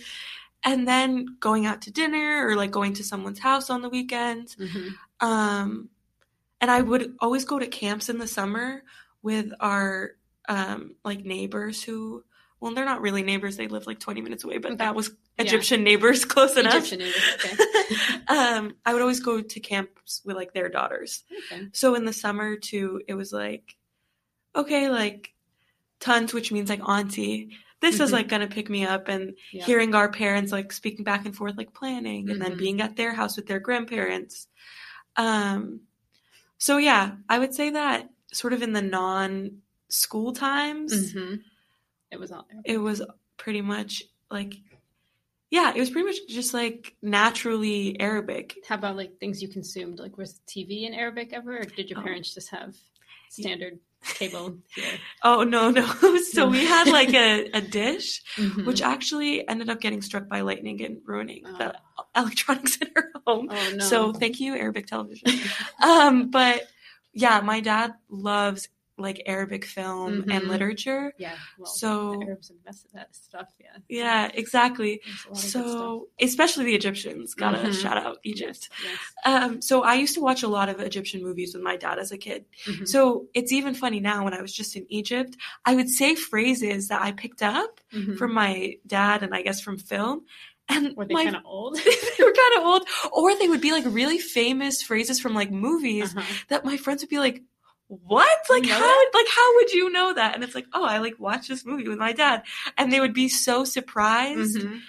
And 0.64 0.88
then 0.88 1.36
going 1.38 1.66
out 1.66 1.82
to 1.82 1.90
dinner 1.90 2.46
or 2.48 2.56
like 2.56 2.70
going 2.70 2.94
to 2.94 3.04
someone's 3.04 3.38
house 3.38 3.68
on 3.70 3.82
the 3.82 3.88
weekends. 3.90 4.56
Mhm. 4.56 4.94
Um, 5.20 5.90
and 6.60 6.70
I 6.70 6.80
would 6.80 7.14
always 7.20 7.44
go 7.44 7.58
to 7.58 7.66
camps 7.66 8.08
in 8.08 8.18
the 8.18 8.26
summer 8.26 8.82
with 9.22 9.52
our 9.60 10.12
um, 10.48 10.94
like 11.04 11.24
neighbors 11.24 11.82
who, 11.82 12.24
well, 12.66 12.74
they're 12.74 12.84
not 12.84 13.00
really 13.00 13.22
neighbors. 13.22 13.56
They 13.56 13.68
live 13.68 13.86
like 13.86 14.00
20 14.00 14.20
minutes 14.20 14.42
away, 14.44 14.58
but 14.58 14.72
Okay. 14.72 14.78
that 14.84 14.94
was 14.94 15.10
Yeah. 15.38 15.44
Egyptian 15.44 15.84
neighbors 15.84 16.24
close 16.34 16.56
enough. 16.56 16.74
Egyptian 16.74 16.98
neighbors. 16.98 17.22
Okay. 17.44 17.56
um, 18.28 18.74
I 18.84 18.92
would 18.92 19.02
always 19.02 19.20
go 19.20 19.40
to 19.40 19.60
camps 19.60 20.20
with 20.24 20.36
like 20.36 20.52
their 20.52 20.68
daughters. 20.68 21.22
okay. 21.52 21.68
So 21.72 21.94
in 21.94 22.04
the 22.04 22.12
summer 22.12 22.56
too, 22.56 23.00
it 23.06 23.14
was 23.14 23.32
like, 23.32 23.76
okay, 24.54 24.88
like 24.90 25.32
tons, 26.00 26.34
which 26.34 26.50
means 26.52 26.68
like 26.68 26.86
auntie. 26.86 27.50
This 27.80 28.00
is 28.00 28.10
Mhm. 28.10 28.14
like 28.14 28.28
gonna 28.28 28.46
pick 28.48 28.68
me 28.70 28.84
up 28.84 29.08
and 29.08 29.34
Yeah. 29.52 29.64
hearing 29.64 29.94
our 29.94 30.10
parents 30.10 30.50
like 30.50 30.72
speaking 30.72 31.04
back 31.04 31.24
and 31.26 31.36
forth, 31.36 31.56
like 31.56 31.72
planning, 31.74 32.30
and 32.30 32.40
then 32.42 32.52
Mhm. 32.52 32.58
being 32.58 32.80
at 32.80 32.96
their 32.96 33.12
house 33.14 33.36
with 33.36 33.46
their 33.46 33.60
grandparents. 33.60 34.48
Um, 35.16 35.82
so 36.58 36.78
yeah, 36.78 37.16
I 37.28 37.38
would 37.38 37.54
say 37.54 37.70
that 37.70 38.08
sort 38.32 38.52
of 38.52 38.62
in 38.62 38.72
the 38.72 38.82
non 38.82 39.62
school 39.88 40.32
times, 40.32 41.14
Mhm. 41.14 41.42
It 42.16 42.20
was 42.20 42.32
all 42.32 42.46
there. 42.50 42.62
it 42.64 42.78
was 42.78 43.02
pretty 43.36 43.60
much 43.60 44.02
like, 44.30 44.54
yeah, 45.50 45.72
it 45.74 45.78
was 45.80 45.90
pretty 45.90 46.06
much 46.06 46.16
just 46.28 46.54
like 46.54 46.96
naturally 47.02 47.98
Arabic. 48.00 48.56
How 48.66 48.74
about 48.76 48.96
like 48.96 49.18
things 49.20 49.42
you 49.42 49.48
consumed? 49.48 49.98
Like 49.98 50.16
was 50.16 50.40
TV 50.48 50.86
in 50.86 50.94
Arabic 50.94 51.32
ever, 51.32 51.58
or 51.58 51.62
did 51.64 51.90
your 51.90 51.98
Oh. 52.00 52.02
parents 52.02 52.34
just 52.34 52.48
have 52.50 52.74
standard 53.30 53.78
cable 54.04 54.56
here? 54.74 54.84
Oh 55.22 55.42
no, 55.44 55.70
no. 55.70 55.86
so 56.32 56.48
we 56.48 56.64
had 56.64 56.88
like 56.88 57.12
a, 57.14 57.50
a 57.52 57.60
dish, 57.60 58.22
Mhm. 58.36 58.64
which 58.64 58.80
actually 58.82 59.46
ended 59.48 59.68
up 59.68 59.80
getting 59.80 60.00
struck 60.02 60.28
by 60.28 60.40
lightning 60.40 60.82
and 60.82 60.98
ruining 61.04 61.42
Oh. 61.46 61.58
the 61.58 61.74
electronics 62.16 62.76
in 62.78 62.88
our 62.96 63.10
home. 63.26 63.48
Oh 63.50 63.70
no. 63.76 63.84
So 63.84 64.12
thank 64.12 64.40
you, 64.40 64.54
Arabic 64.54 64.86
television. 64.86 65.28
um, 65.82 66.30
but 66.30 66.62
yeah, 67.12 67.40
my 67.40 67.60
dad 67.60 67.94
loves 68.08 68.68
like 68.98 69.22
Arabic 69.26 69.64
film 69.64 70.24
and 70.30 70.42
Mhm. 70.44 70.48
literature. 70.48 71.12
yeah. 71.18 71.36
Well, 71.58 71.66
So- 71.66 72.22
Arabs 72.22 72.50
invested 72.50 72.90
that 72.94 73.14
stuff. 73.14 73.48
Yeah. 73.60 73.76
Yeah, 73.88 74.30
exactly. 74.32 75.00
There's 75.04 75.24
a 75.24 75.28
lot 75.28 75.36
of 75.36 75.42
good 75.42 75.50
So 75.50 76.08
especially 76.20 76.64
the 76.64 76.74
Egyptians, 76.74 77.34
gotta 77.34 77.58
Mhm. 77.58 77.82
shout 77.82 77.98
out. 77.98 78.18
Egypt. 78.24 78.68
Yes. 78.82 78.98
Um, 79.24 79.60
so 79.60 79.82
I 79.82 79.94
used 79.94 80.14
to 80.14 80.20
watch 80.20 80.42
a 80.42 80.48
lot 80.48 80.68
of 80.68 80.80
Egyptian 80.80 81.22
movies 81.22 81.54
with 81.54 81.62
my 81.62 81.76
dad 81.76 81.98
as 81.98 82.10
a 82.12 82.18
kid. 82.18 82.46
yes. 82.66 82.76
Mhm. 82.76 82.88
So 82.88 83.26
it's 83.34 83.52
even 83.52 83.74
funny 83.74 84.00
now 84.00 84.24
when 84.24 84.32
I 84.34 84.40
was 84.40 84.52
just 84.54 84.76
in 84.76 84.86
Egypt, 84.88 85.36
I 85.64 85.74
would 85.74 85.90
say 85.90 86.14
phrases 86.14 86.88
that 86.88 87.02
I 87.02 87.12
picked 87.12 87.42
up 87.42 87.80
Mhm. 87.92 88.16
from 88.16 88.32
my 88.32 88.76
dad 88.86 89.22
and 89.22 89.34
I 89.34 89.42
guess 89.42 89.60
from 89.60 89.76
film. 89.78 90.24
And 90.68 90.96
Were 90.96 91.04
they 91.04 91.14
kind 91.14 91.36
of 91.36 91.42
old? 91.44 91.74
they 92.18 92.24
were 92.24 92.32
kind 92.32 92.56
of 92.58 92.64
old, 92.64 92.88
or 93.12 93.36
they 93.38 93.46
would 93.48 93.60
be 93.60 93.70
like 93.70 93.84
really 93.86 94.18
famous 94.18 94.82
phrases 94.82 95.20
from 95.20 95.32
like 95.32 95.50
movies 95.52 96.16
Uh-huh. 96.16 96.26
that 96.48 96.64
my 96.64 96.76
friends 96.76 97.02
would 97.02 97.08
be 97.08 97.20
like, 97.20 97.42
"What? 97.88 98.38
Like 98.50 98.64
know 98.64 98.74
how? 98.74 98.80
that? 98.80 99.10
Like 99.14 99.28
how 99.28 99.54
would 99.56 99.72
you 99.72 99.90
know 99.90 100.14
that?" 100.14 100.34
And 100.34 100.42
it's 100.44 100.54
like, 100.54 100.66
"Oh, 100.72 100.84
I 100.84 100.98
like 100.98 101.18
watched 101.18 101.48
this 101.48 101.64
movie 101.64 101.88
with 101.88 101.98
my 101.98 102.12
dad," 102.12 102.42
and 102.76 102.92
they 102.92 103.00
would 103.00 103.14
be 103.14 103.28
so 103.28 103.64
surprised 103.64 104.58
Mhm. 104.58 104.80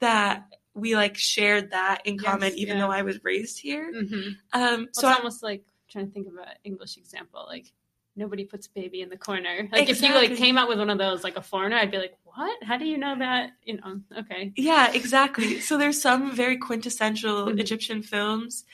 that 0.00 0.44
we 0.74 0.94
like 0.96 1.16
shared 1.16 1.70
that 1.70 2.02
in 2.06 2.16
Yes, 2.16 2.24
common, 2.24 2.52
even 2.54 2.76
yeah. 2.76 2.86
though 2.86 2.92
I 2.92 3.02
was 3.02 3.22
raised 3.24 3.58
here. 3.58 3.92
Mhm. 3.94 4.36
Um, 4.52 4.88
So 4.92 5.02
so 5.02 5.08
it's 5.08 5.16
I, 5.16 5.18
almost 5.18 5.42
like 5.42 5.64
trying 5.88 6.06
to 6.06 6.12
think 6.12 6.26
of 6.28 6.36
an 6.36 6.48
English 6.64 6.96
example. 6.96 7.44
Like 7.48 7.72
nobody 8.14 8.44
puts 8.44 8.66
a 8.66 8.70
baby 8.70 9.02
in 9.02 9.08
the 9.10 9.16
corner. 9.18 9.68
Like 9.72 9.88
if 9.90 10.00
you 10.02 10.14
like 10.14 10.36
came 10.36 10.56
out 10.58 10.68
with 10.68 10.78
one 10.78 10.88
of 10.90 10.98
those, 10.98 11.22
like 11.24 11.36
a 11.36 11.42
foreigner, 11.42 11.76
I'd 11.76 11.90
be 11.90 11.98
like, 11.98 12.16
"What? 12.24 12.62
How 12.62 12.76
do 12.78 12.86
you 12.86 12.96
know 12.98 13.18
that?" 13.18 13.50
You 13.64 13.76
know? 13.78 14.00
Okay. 14.18 14.52
yeah, 14.56 14.90
exactly. 14.92 15.60
so 15.60 15.76
there's 15.76 16.00
some 16.00 16.32
very 16.34 16.56
quintessential 16.56 17.46
Mhm. 17.46 17.60
Egyptian 17.60 18.02
films 18.02 18.64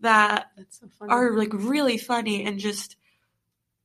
that 0.00 0.50
so 0.70 0.88
are 1.08 1.32
like 1.36 1.52
really 1.52 1.98
funny 1.98 2.44
and 2.44 2.58
just 2.58 2.96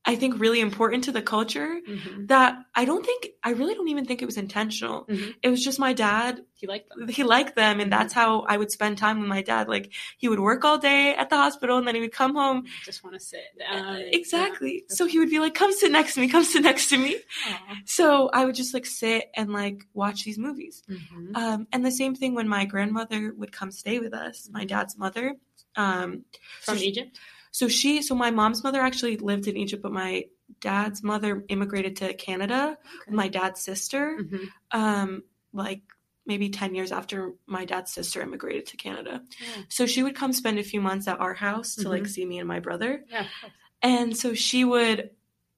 I 0.10 0.16
think 0.16 0.40
really 0.40 0.62
important 0.62 1.04
to 1.04 1.12
the 1.12 1.22
culture 1.22 1.82
Mhm. 1.86 2.28
that 2.30 2.58
I 2.74 2.86
don't 2.86 3.06
think 3.06 3.22
I 3.44 3.52
really 3.52 3.76
don't 3.76 3.90
even 3.90 4.06
think 4.06 4.22
it 4.22 4.26
was 4.26 4.38
intentional. 4.38 5.06
Mhm. 5.06 5.36
It 5.44 5.50
was 5.50 5.62
just 5.64 5.80
my 5.80 5.92
dad. 5.92 6.44
He 6.56 6.66
liked 6.66 6.88
them. 6.90 7.08
He 7.10 7.24
liked 7.24 7.56
them 7.56 7.80
and 7.82 7.92
that's 7.92 8.14
how 8.14 8.30
I 8.54 8.56
would 8.58 8.72
spend 8.72 8.98
time 8.98 9.20
with 9.20 9.28
my 9.28 9.42
dad. 9.42 9.68
Like 9.68 9.92
he 10.18 10.30
would 10.30 10.40
work 10.40 10.64
all 10.64 10.78
day 10.78 11.14
at 11.14 11.30
the 11.30 11.36
hospital 11.36 11.78
and 11.78 11.86
then 11.86 11.94
he 11.96 12.02
would 12.02 12.14
come 12.14 12.36
home. 12.36 12.66
Just 12.86 13.04
want 13.04 13.16
to 13.16 13.20
sit 13.20 13.44
down. 13.60 13.98
exactly. 14.20 14.86
So 14.88 15.06
he 15.08 15.20
would 15.20 15.30
be 15.30 15.40
like, 15.40 15.54
"Come 15.54 15.74
sit 15.74 15.92
next 15.92 16.14
to 16.16 16.22
me. 16.22 16.30
Come 16.30 16.46
sit 16.46 16.64
next 16.64 16.88
to 16.92 16.98
me." 16.98 17.18
Yeah. 17.48 17.58
So 17.86 18.30
I 18.34 18.46
would 18.46 18.56
just 18.56 18.74
like 18.74 18.86
sit 18.86 19.30
and 19.36 19.52
like 19.52 19.86
watch 19.94 20.24
these 20.24 20.38
movies. 20.40 20.84
Mhm. 20.90 21.36
Um, 21.36 21.68
and 21.74 21.86
the 21.86 21.92
same 21.92 22.16
thing 22.16 22.34
when 22.34 22.48
my 22.48 22.64
grandmother 22.64 23.34
would 23.36 23.52
come 23.52 23.72
stay 23.72 24.00
with 24.00 24.14
us, 24.14 24.50
my 24.52 24.64
dad's 24.64 24.98
mother. 24.98 25.36
Um, 25.76 26.24
so 26.62 26.72
From 26.72 26.78
she- 26.80 26.88
Egypt. 26.88 27.20
So 27.58 27.68
she, 27.68 28.02
so 28.08 28.14
my 28.26 28.32
mom's 28.40 28.62
mother 28.64 28.82
actually 28.82 29.18
lived 29.18 29.48
in 29.48 29.58
Egypt, 29.58 29.82
but 29.82 29.92
my 29.92 30.26
dad's 30.62 31.02
mother 31.12 31.44
immigrated 31.50 31.94
to 31.98 32.14
Canada. 32.14 32.78
with 33.08 33.16
My 33.16 33.28
dad's 33.38 33.62
sister, 33.70 34.04
Mhm. 34.22 34.48
um, 34.72 35.10
like 35.54 35.82
maybe 36.26 36.50
ten 36.50 36.76
years 36.76 36.92
after 36.92 37.34
my 37.48 37.64
dad's 37.66 37.92
sister 37.92 38.22
immigrated 38.22 38.66
to 38.68 38.78
Canada. 38.78 39.14
Yeah. 39.40 39.64
So 39.70 39.86
she 39.88 40.04
would 40.04 40.16
come 40.22 40.34
spend 40.34 40.60
a 40.60 40.64
few 40.72 40.82
months 40.82 41.08
at 41.08 41.20
our 41.20 41.34
house 41.34 41.70
to 41.82 41.90
like 41.90 42.04
Mhm. 42.04 42.10
see 42.16 42.26
me 42.32 42.38
and 42.40 42.48
my 42.48 42.60
brother, 42.60 43.04
Yeah. 43.10 43.26
and 43.82 44.16
so 44.16 44.34
she 44.36 44.64
would 44.74 45.10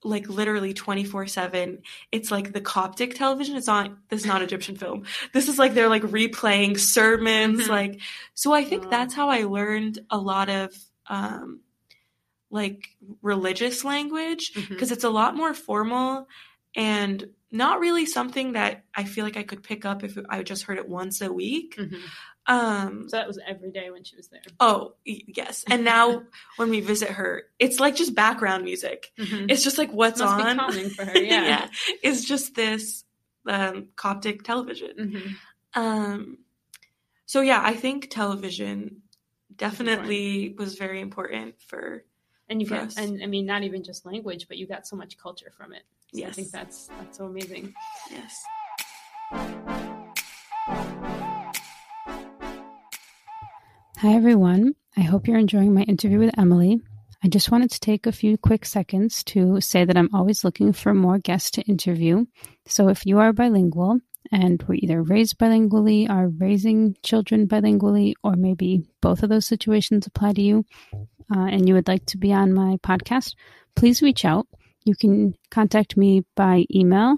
like 0.06 0.30
literally 0.30 0.74
24 0.74 1.28
7 1.28 1.82
it's 2.14 2.32
like 2.32 2.54
the 2.54 2.62
coptic 2.62 3.16
television 3.16 3.58
it's 3.58 3.68
not 3.68 3.92
this 4.08 4.22
is 4.22 4.26
not 4.26 4.42
egyptian 4.42 4.78
film 4.78 5.04
this 5.34 5.50
is 5.50 5.60
like 5.60 5.74
they're 5.74 5.90
like 5.98 6.04
replaying 6.04 6.80
sermons 6.80 7.64
Mhm. 7.64 7.68
like 7.68 8.00
so 8.34 8.54
i 8.54 8.64
think 8.64 8.84
Wow. 8.86 8.90
that's 8.96 9.14
how 9.14 9.28
i 9.30 9.44
learned 9.44 10.00
a 10.10 10.18
lot 10.18 10.48
of 10.48 10.68
um 11.08 11.60
like 12.50 12.90
religious 13.22 13.84
language 13.84 14.52
because 14.70 14.92
it's 14.92 15.04
a 15.04 15.10
lot 15.10 15.36
more 15.36 15.54
formal 15.54 16.28
and 16.76 17.30
not 17.52 17.80
really 17.80 18.06
something 18.06 18.54
that 18.54 18.84
i 18.96 19.04
feel 19.04 19.24
like 19.26 19.38
i 19.38 19.44
could 19.44 19.64
pick 19.64 19.86
up 19.86 20.04
if 20.04 20.18
i 20.30 20.42
just 20.44 20.64
heard 20.64 20.78
it 20.78 20.88
once 20.90 21.22
a 21.22 21.32
week 21.32 21.76
Mhm. 21.78 22.00
um 22.48 23.10
So 23.10 23.18
that 23.18 23.28
was 23.28 23.40
every 23.46 23.72
day 23.72 23.90
when 23.92 24.04
she 24.04 24.16
was 24.16 24.28
there. 24.30 24.42
oh 24.60 24.94
yes 25.06 25.64
and 25.70 25.84
now 25.84 26.24
when 26.58 26.70
we 26.70 26.80
visit 26.80 27.10
her 27.10 27.44
it's 27.60 27.80
like 27.80 27.96
just 27.96 28.16
background 28.16 28.64
music 28.64 29.12
Mhm. 29.18 29.50
it's 29.52 29.64
just 29.64 29.78
like 29.78 29.92
what's 29.92 30.20
Must 30.20 30.34
on 30.34 30.56
be 30.58 30.60
calming 30.64 30.90
for 30.92 31.06
her. 31.06 31.16
Yeah. 31.24 31.68
it's 32.04 32.24
just 32.24 32.56
this 32.56 33.04
um 33.48 33.90
coptic 33.96 34.44
television 34.44 34.96
Mhm. 34.98 35.36
um 35.80 36.38
so 37.26 37.42
yeah 37.42 37.62
i 37.64 37.74
think 37.76 38.10
television 38.10 39.04
definitely 39.56 40.56
was 40.58 40.76
very 40.76 41.00
important 41.02 41.56
for 41.62 42.04
And 42.50 42.62
you 42.62 42.68
for 42.68 42.76
get, 42.76 42.84
us. 42.88 42.98
and 42.98 43.22
I 43.22 43.28
mean, 43.28 43.46
not 43.46 43.64
even 43.64 43.84
just 43.84 44.06
language, 44.06 44.48
but 44.48 44.58
you 44.58 44.68
got 44.68 44.88
so 44.88 44.96
much 44.96 45.18
culture 45.18 45.52
from 45.56 45.74
it. 45.74 45.84
So 46.14 46.26
I 46.26 46.32
think 46.32 46.50
that's 46.50 46.88
that's 46.88 47.18
so 47.18 47.26
amazing. 47.26 47.74
yes 48.12 48.44
Hi, 54.02 54.14
everyone. 54.14 54.76
I 54.98 55.02
hope 55.02 55.28
you're 55.28 55.38
enjoying 55.38 55.74
my 55.74 55.82
interview 55.82 56.20
with 56.20 56.38
Emily. 56.38 56.80
I 57.22 57.28
just 57.28 57.52
wanted 57.52 57.70
to 57.72 57.80
take 57.82 58.08
a 58.08 58.14
few 58.14 58.38
quick 58.38 58.66
seconds 58.66 59.24
to 59.26 59.60
say 59.60 59.84
that 59.84 59.98
I'm 59.98 60.10
always 60.16 60.46
looking 60.46 60.72
for 60.72 60.94
more 60.94 61.20
guests 61.20 61.52
to 61.52 61.62
interview. 61.64 62.26
So 62.66 62.88
if 62.88 63.06
you 63.06 63.20
are 63.20 63.34
bilingual 63.34 64.00
and 64.32 64.64
were 64.64 64.76
either 64.76 65.04
raised 65.04 65.38
bilingually, 65.38 66.10
are 66.10 66.30
raising 66.30 66.96
children 67.04 67.46
bilingually, 67.46 68.14
or 68.24 68.38
maybe 68.38 68.86
both 69.02 69.22
of 69.22 69.30
those 69.30 69.46
situations 69.46 70.08
apply 70.08 70.34
to 70.34 70.42
you, 70.42 70.66
uh, 71.34 71.46
and 71.46 71.68
you 71.68 71.74
would 71.76 71.88
like 71.88 72.06
to 72.08 72.18
be 72.18 72.34
on 72.34 72.54
my 72.54 72.78
podcast, 72.78 73.36
please 73.76 74.02
reach 74.02 74.26
out. 74.26 74.48
You 74.84 74.96
can 74.96 75.36
contact 75.52 75.96
me 75.98 76.26
by 76.36 76.66
email 76.74 77.18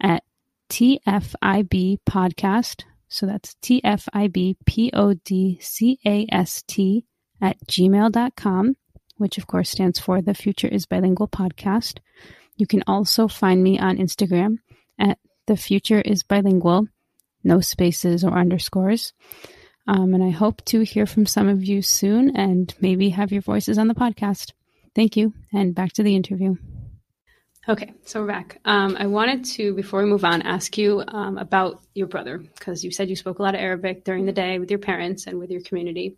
at 0.00 0.24
tfibpodcast. 0.68 2.82
So 3.08 3.26
that's 3.26 3.54
T 3.60 3.80
F 3.84 4.08
I 4.12 4.28
B 4.28 4.56
P 4.64 4.90
O 4.94 5.14
D 5.14 5.58
C 5.60 5.98
A 6.06 6.26
S 6.32 6.62
T 6.66 7.04
at 7.40 7.58
gmail.com, 7.66 8.76
which 9.18 9.38
of 9.38 9.46
course 9.46 9.70
stands 9.70 9.98
for 9.98 10.22
The 10.22 10.34
Future 10.34 10.68
is 10.68 10.86
Bilingual 10.86 11.28
Podcast. 11.28 11.98
You 12.56 12.66
can 12.66 12.82
also 12.86 13.28
find 13.28 13.62
me 13.62 13.78
on 13.78 13.98
Instagram 13.98 14.58
at 14.98 15.18
The 15.46 15.56
Future 15.56 16.00
is 16.00 16.22
Bilingual, 16.22 16.88
no 17.44 17.60
spaces 17.60 18.24
or 18.24 18.32
underscores. 18.32 19.12
Um, 19.86 20.14
and 20.14 20.22
I 20.22 20.30
hope 20.30 20.64
to 20.66 20.80
hear 20.82 21.06
from 21.06 21.26
some 21.26 21.48
of 21.48 21.64
you 21.64 21.82
soon 21.82 22.36
and 22.36 22.72
maybe 22.80 23.10
have 23.10 23.32
your 23.32 23.42
voices 23.42 23.78
on 23.78 23.88
the 23.88 23.94
podcast. 23.94 24.52
Thank 24.94 25.16
you, 25.16 25.32
and 25.52 25.74
back 25.74 25.92
to 25.94 26.02
the 26.02 26.14
interview. 26.14 26.56
Okay, 27.68 27.92
so 28.04 28.20
we're 28.20 28.26
back. 28.26 28.58
Um, 28.64 28.96
I 28.98 29.06
wanted 29.06 29.44
to, 29.44 29.72
before 29.74 30.02
we 30.02 30.10
move 30.10 30.24
on, 30.24 30.42
ask 30.42 30.76
you 30.76 31.02
um, 31.06 31.38
about 31.38 31.80
your 31.94 32.08
brother 32.08 32.38
because 32.38 32.82
you 32.84 32.90
said 32.90 33.08
you 33.08 33.14
spoke 33.14 33.38
a 33.38 33.42
lot 33.42 33.54
of 33.54 33.60
Arabic 33.60 34.04
during 34.04 34.26
the 34.26 34.32
day 34.32 34.58
with 34.58 34.68
your 34.68 34.80
parents 34.80 35.28
and 35.28 35.38
with 35.38 35.50
your 35.50 35.60
community. 35.60 36.16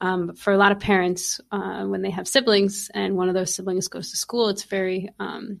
Um, 0.00 0.36
for 0.36 0.52
a 0.52 0.56
lot 0.56 0.70
of 0.70 0.78
parents, 0.78 1.40
uh, 1.50 1.84
when 1.84 2.02
they 2.02 2.10
have 2.10 2.28
siblings 2.28 2.90
and 2.94 3.16
one 3.16 3.28
of 3.28 3.34
those 3.34 3.54
siblings 3.54 3.88
goes 3.88 4.10
to 4.10 4.16
school, 4.16 4.48
it's 4.48 4.64
very 4.64 5.08
um, 5.18 5.60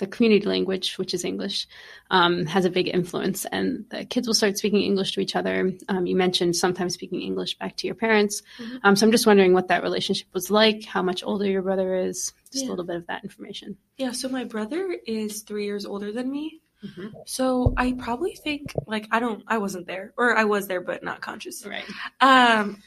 the 0.00 0.06
community 0.08 0.46
language, 0.46 0.98
which 0.98 1.14
is 1.14 1.24
English, 1.24 1.68
um, 2.10 2.44
has 2.46 2.64
a 2.64 2.70
big 2.70 2.88
influence, 2.88 3.44
and 3.46 3.84
the 3.90 4.04
kids 4.04 4.26
will 4.26 4.34
start 4.34 4.58
speaking 4.58 4.82
English 4.82 5.12
to 5.12 5.20
each 5.20 5.36
other. 5.36 5.72
Um, 5.88 6.06
you 6.06 6.16
mentioned 6.16 6.56
sometimes 6.56 6.94
speaking 6.94 7.20
English 7.20 7.56
back 7.58 7.76
to 7.76 7.86
your 7.86 7.94
parents, 7.94 8.42
Mhm. 8.58 8.80
um, 8.82 8.96
so 8.96 9.06
I'm 9.06 9.12
just 9.12 9.26
wondering 9.26 9.52
what 9.54 9.68
that 9.68 9.82
relationship 9.82 10.26
was 10.34 10.50
like, 10.50 10.84
how 10.84 11.02
much 11.02 11.22
older 11.22 11.46
your 11.46 11.62
brother 11.62 11.94
is, 11.94 12.32
just 12.52 12.64
Yeah. 12.64 12.68
a 12.68 12.72
little 12.72 12.84
bit 12.84 12.96
of 12.96 13.06
that 13.06 13.22
information. 13.22 13.76
Yeah, 13.96 14.10
so 14.12 14.28
my 14.28 14.44
brother 14.44 14.98
is 15.06 15.42
three 15.42 15.64
years 15.64 15.86
older 15.86 16.10
than 16.12 16.30
me. 16.30 16.60
Mhm. 16.84 17.12
So 17.26 17.74
I 17.76 17.92
probably 17.92 18.34
think 18.34 18.72
like 18.86 19.06
I 19.10 19.20
don't 19.20 19.42
I 19.46 19.58
wasn't 19.58 19.86
there. 19.86 20.14
Or 20.16 20.34
I 20.34 20.44
was 20.44 20.66
there 20.66 20.80
but 20.80 21.02
not 21.04 21.20
conscious. 21.20 21.64
Right. 21.66 21.84
Um 22.22 22.82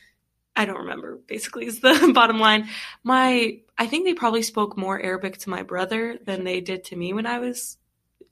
I 0.56 0.66
don't 0.66 0.80
remember 0.82 1.20
basically 1.28 1.66
is 1.66 1.80
the 1.80 2.12
bottom 2.16 2.40
line. 2.40 2.70
My 3.04 3.60
I 3.78 3.88
think 3.88 4.06
they 4.06 4.14
probably 4.14 4.44
spoke 4.44 4.78
more 4.78 5.02
Arabic 5.02 5.38
to 5.40 5.50
my 5.50 5.64
brother 5.64 6.18
than 6.24 6.44
they 6.44 6.62
did 6.62 6.84
to 6.86 6.96
me 6.96 7.12
when 7.14 7.26
I 7.26 7.40
was 7.40 7.78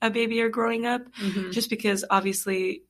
a 0.01 0.10
baby 0.10 0.41
or 0.41 0.49
growing 0.49 0.86
up. 0.86 1.01
Mhm. 1.15 1.51
Just 1.51 1.69
because 1.69 2.05
obviously 2.10 2.84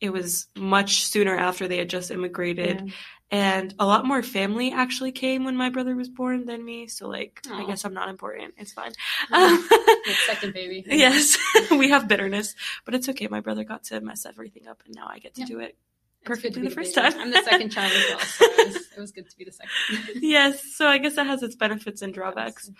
it 0.00 0.10
was 0.10 0.46
much 0.56 1.04
sooner 1.04 1.36
after 1.36 1.68
they 1.68 1.76
had 1.78 1.88
just 1.88 2.10
immigrated 2.10 2.82
Yeah. 2.86 2.92
and 3.30 3.72
a 3.78 3.86
lot 3.86 4.04
more 4.04 4.20
family 4.20 4.72
actually 4.72 5.12
came 5.12 5.44
when 5.44 5.54
my 5.56 5.70
brother 5.70 5.94
was 5.94 6.08
born 6.08 6.44
than 6.46 6.64
me. 6.64 6.88
So 6.88 7.06
like 7.08 7.40
I 7.52 7.64
guess 7.64 7.84
I'm 7.84 7.94
not 7.94 8.08
important. 8.08 8.54
It's 8.58 8.72
fine. 8.72 8.92
Second 10.26 10.54
baby. 10.54 10.84
yes, 10.88 11.38
we 11.70 11.90
have 11.90 12.08
bitterness, 12.08 12.54
but 12.84 12.94
it's 12.96 13.08
okay. 13.10 13.28
My 13.28 13.40
brother 13.40 13.62
got 13.64 13.84
to 13.84 14.00
mess 14.00 14.26
everything 14.26 14.66
up, 14.66 14.82
and 14.84 14.94
now 14.94 15.06
I 15.08 15.18
get 15.20 15.34
to 15.34 15.42
Yeah. 15.42 15.46
do 15.46 15.58
it. 15.60 15.76
Perfectly 16.24 16.50
to 16.50 16.60
be 16.60 16.68
the 16.68 16.74
first 16.74 16.94
baby. 16.94 17.10
time. 17.10 17.20
I'm 17.20 17.30
the 17.30 17.42
second 17.42 17.70
child 17.70 17.92
as 17.92 18.04
well, 18.10 18.18
so 18.20 18.44
it 18.44 18.66
was, 18.68 18.76
it 18.96 19.00
was 19.00 19.12
good 19.12 19.28
to 19.30 19.36
be 19.36 19.44
the 19.44 19.52
second. 19.52 19.70
Yes, 20.22 20.62
so 20.74 20.86
I 20.86 20.98
guess 20.98 21.16
that 21.16 21.26
has 21.26 21.42
its 21.42 21.54
benefits 21.56 22.02
and 22.02 22.14
drawbacks. 22.14 22.70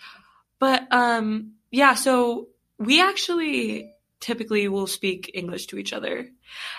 But 0.59 0.87
um, 0.93 1.53
yeah, 1.71 1.93
so 1.95 2.47
we 2.77 3.01
actually 3.01 3.91
typically 4.21 4.67
will 4.69 4.87
speak 4.87 5.29
English 5.33 5.67
to 5.67 5.77
each 5.77 5.91
other, 5.93 6.29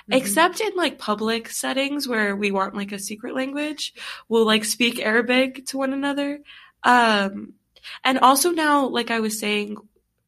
Mhm. 0.09 0.17
except 0.17 0.61
in 0.61 0.75
like 0.77 0.99
public 0.99 1.49
settings 1.51 2.07
where 2.09 2.35
we 2.37 2.51
want 2.51 2.75
like 2.75 2.93
a 2.93 2.99
secret 2.99 3.35
language. 3.35 3.93
We'll 4.29 4.47
like 4.47 4.65
speak 4.65 4.99
Arabic 5.01 5.67
to 5.67 5.79
one 5.79 5.93
another. 5.93 6.41
Um, 6.85 7.55
and 8.03 8.19
also 8.21 8.51
now, 8.53 8.87
like 8.87 9.11
I 9.11 9.21
was 9.21 9.39
saying, 9.39 9.77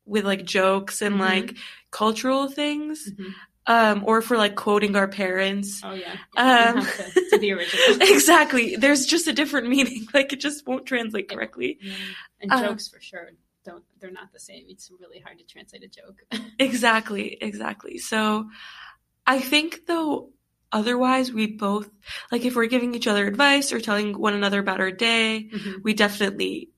with 0.04 0.24
like 0.26 0.44
jokes 0.44 1.00
and 1.00 1.14
Mhm. 1.16 1.20
like 1.20 1.56
cultural 1.90 2.48
things, 2.48 3.10
Mhm. 3.10 3.32
Um, 3.66 4.02
or 4.06 4.22
for 4.22 4.36
like 4.36 4.54
quoting 4.54 4.94
our 4.96 5.08
parents. 5.08 5.80
Oh 5.84 5.92
yeah. 5.94 6.14
Um, 6.36 6.84
to, 6.84 7.28
to 7.30 7.38
the 7.38 7.52
original. 7.52 7.96
exactly. 8.00 8.76
There's 8.76 9.06
just 9.06 9.26
a 9.26 9.32
different 9.32 9.68
meaning. 9.68 10.06
Like 10.14 10.32
it 10.32 10.40
just 10.40 10.66
won't 10.66 10.86
translate 10.86 11.28
correctly. 11.28 11.78
Yeah. 11.80 11.92
And 12.40 12.52
Uh, 12.52 12.62
jokes 12.68 12.88
for 12.88 13.00
sure 13.00 13.28
don't 13.64 13.82
they're 14.00 14.12
not 14.12 14.32
the 14.32 14.38
same. 14.38 14.64
It's 14.68 14.90
really 15.00 15.18
hard 15.18 15.38
to 15.38 15.44
translate 15.44 15.82
a 15.82 15.88
joke. 15.88 16.22
Exactly, 16.58 17.36
exactly. 17.40 17.98
So 17.98 18.48
I 19.26 19.40
think 19.40 19.86
though 19.86 20.30
otherwise 20.72 21.32
we 21.32 21.46
both 21.48 21.88
like 22.30 22.44
if 22.44 22.54
we're 22.56 22.66
giving 22.66 22.94
each 22.94 23.06
other 23.08 23.26
advice 23.26 23.72
or 23.72 23.80
telling 23.80 24.18
one 24.18 24.34
another 24.34 24.60
about 24.60 24.80
our 24.80 24.90
day, 24.92 25.48
Mhm. 25.52 25.82
we 25.82 25.94
definitely 25.94 26.70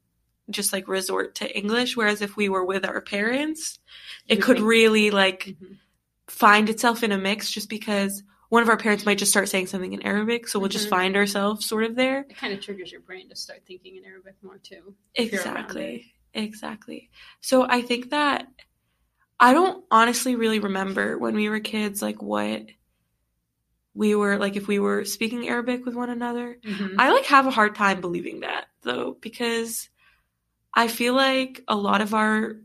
just 0.51 0.72
like 0.72 0.88
resort 0.88 1.35
to 1.37 1.57
English 1.57 1.94
whereas 1.96 2.22
if 2.22 2.35
we 2.37 2.48
were 2.48 2.64
with 2.64 2.87
our 2.87 3.01
parents, 3.03 3.79
it 4.27 4.40
could 4.40 4.61
really 4.61 5.11
like 5.11 5.44
Mhm. 5.61 5.77
Find 6.29 6.69
itself 6.69 7.03
in 7.03 7.12
a 7.12 7.19
mix 7.19 7.51
just 7.51 7.69
because 7.69 8.23
one 8.51 8.62
of 8.62 8.69
our 8.69 8.77
parents 8.79 9.05
might 9.05 9.19
just 9.19 9.31
start 9.31 9.49
saying 9.49 9.67
something 9.67 9.93
in 9.93 10.03
Arabic, 10.03 10.49
so 10.49 10.59
we'll 10.59 10.69
just 10.71 10.87
Mhm. 10.87 10.91
find 10.91 11.17
ourselves 11.17 11.67
sort 11.67 11.85
of 11.85 11.95
there. 11.97 12.21
It 12.29 12.37
kind 12.37 12.53
of 12.53 12.61
triggers 12.61 12.91
your 12.91 13.03
brain 13.03 13.29
to 13.29 13.37
start 13.37 13.62
thinking 13.67 13.97
in 13.97 14.05
Arabic 14.05 14.35
more 14.43 14.59
too. 14.59 14.95
if 15.14 15.33
you're 15.33 15.43
around 15.43 15.57
Exactly. 15.57 16.14
Exactly. 16.35 17.11
So 17.41 17.67
I 17.69 17.83
think 17.83 18.11
that 18.11 18.47
I 19.41 19.53
don't 19.53 19.85
honestly 19.91 20.37
really 20.37 20.59
remember 20.61 21.19
when 21.19 21.35
we 21.35 21.49
were 21.49 21.61
kids 21.61 22.01
like 22.03 22.23
what 22.23 22.67
we 23.95 24.14
were 24.14 24.37
like 24.38 24.57
if 24.57 24.69
we 24.69 24.79
were 24.79 25.05
speaking 25.05 25.49
Arabic 25.49 25.85
with 25.85 25.95
one 25.95 26.11
another. 26.11 26.59
Mhm. 26.62 26.95
I 26.99 27.11
like 27.11 27.25
have 27.27 27.47
a 27.47 27.51
hard 27.51 27.75
time 27.75 28.01
believing 28.01 28.41
that 28.41 28.67
though 28.83 29.17
because 29.21 29.88
I 30.75 30.88
feel 30.88 31.14
like 31.14 31.64
a 31.69 31.75
lot 31.77 32.01
of 32.01 32.14
our 32.14 32.57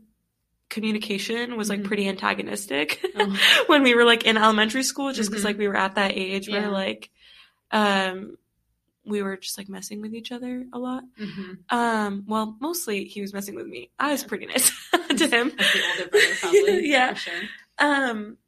communication 0.70 1.56
was 1.56 1.68
like 1.68 1.80
Mhm. 1.80 1.84
pretty 1.84 2.08
antagonistic 2.08 3.00
Oh. 3.16 3.38
when 3.66 3.82
we 3.82 3.94
were 3.94 4.04
like 4.04 4.24
in 4.24 4.36
elementary 4.36 4.82
school 4.82 5.12
just 5.12 5.30
because 5.30 5.42
Mhm. 5.42 5.46
like 5.46 5.58
we 5.58 5.68
were 5.68 5.76
at 5.76 5.94
that 5.96 6.12
age 6.14 6.48
Yeah. 6.48 6.60
where 6.60 6.70
like 6.70 7.10
um 7.70 8.36
we 9.04 9.22
were 9.22 9.36
just 9.36 9.58
like 9.58 9.68
messing 9.68 10.00
with 10.00 10.14
each 10.14 10.32
other 10.32 10.64
a 10.72 10.78
lot 10.78 11.04
Mhm. 11.20 11.58
um, 11.70 12.24
well, 12.26 12.56
mostly 12.60 13.04
he 13.04 13.20
was 13.20 13.34
messing 13.34 13.54
with 13.54 13.66
me. 13.66 13.90
I 13.98 14.12
was 14.12 14.22
Yeah. 14.22 14.28
pretty 14.28 14.46
nice 14.46 14.70
to 15.08 15.26
him. 15.28 15.50
The 15.50 15.82
older 15.98 16.10
brother, 16.10 16.34
probably. 16.40 16.88
Yeah. 16.90 17.14
Sure. 17.14 17.40
Um, 17.78 18.38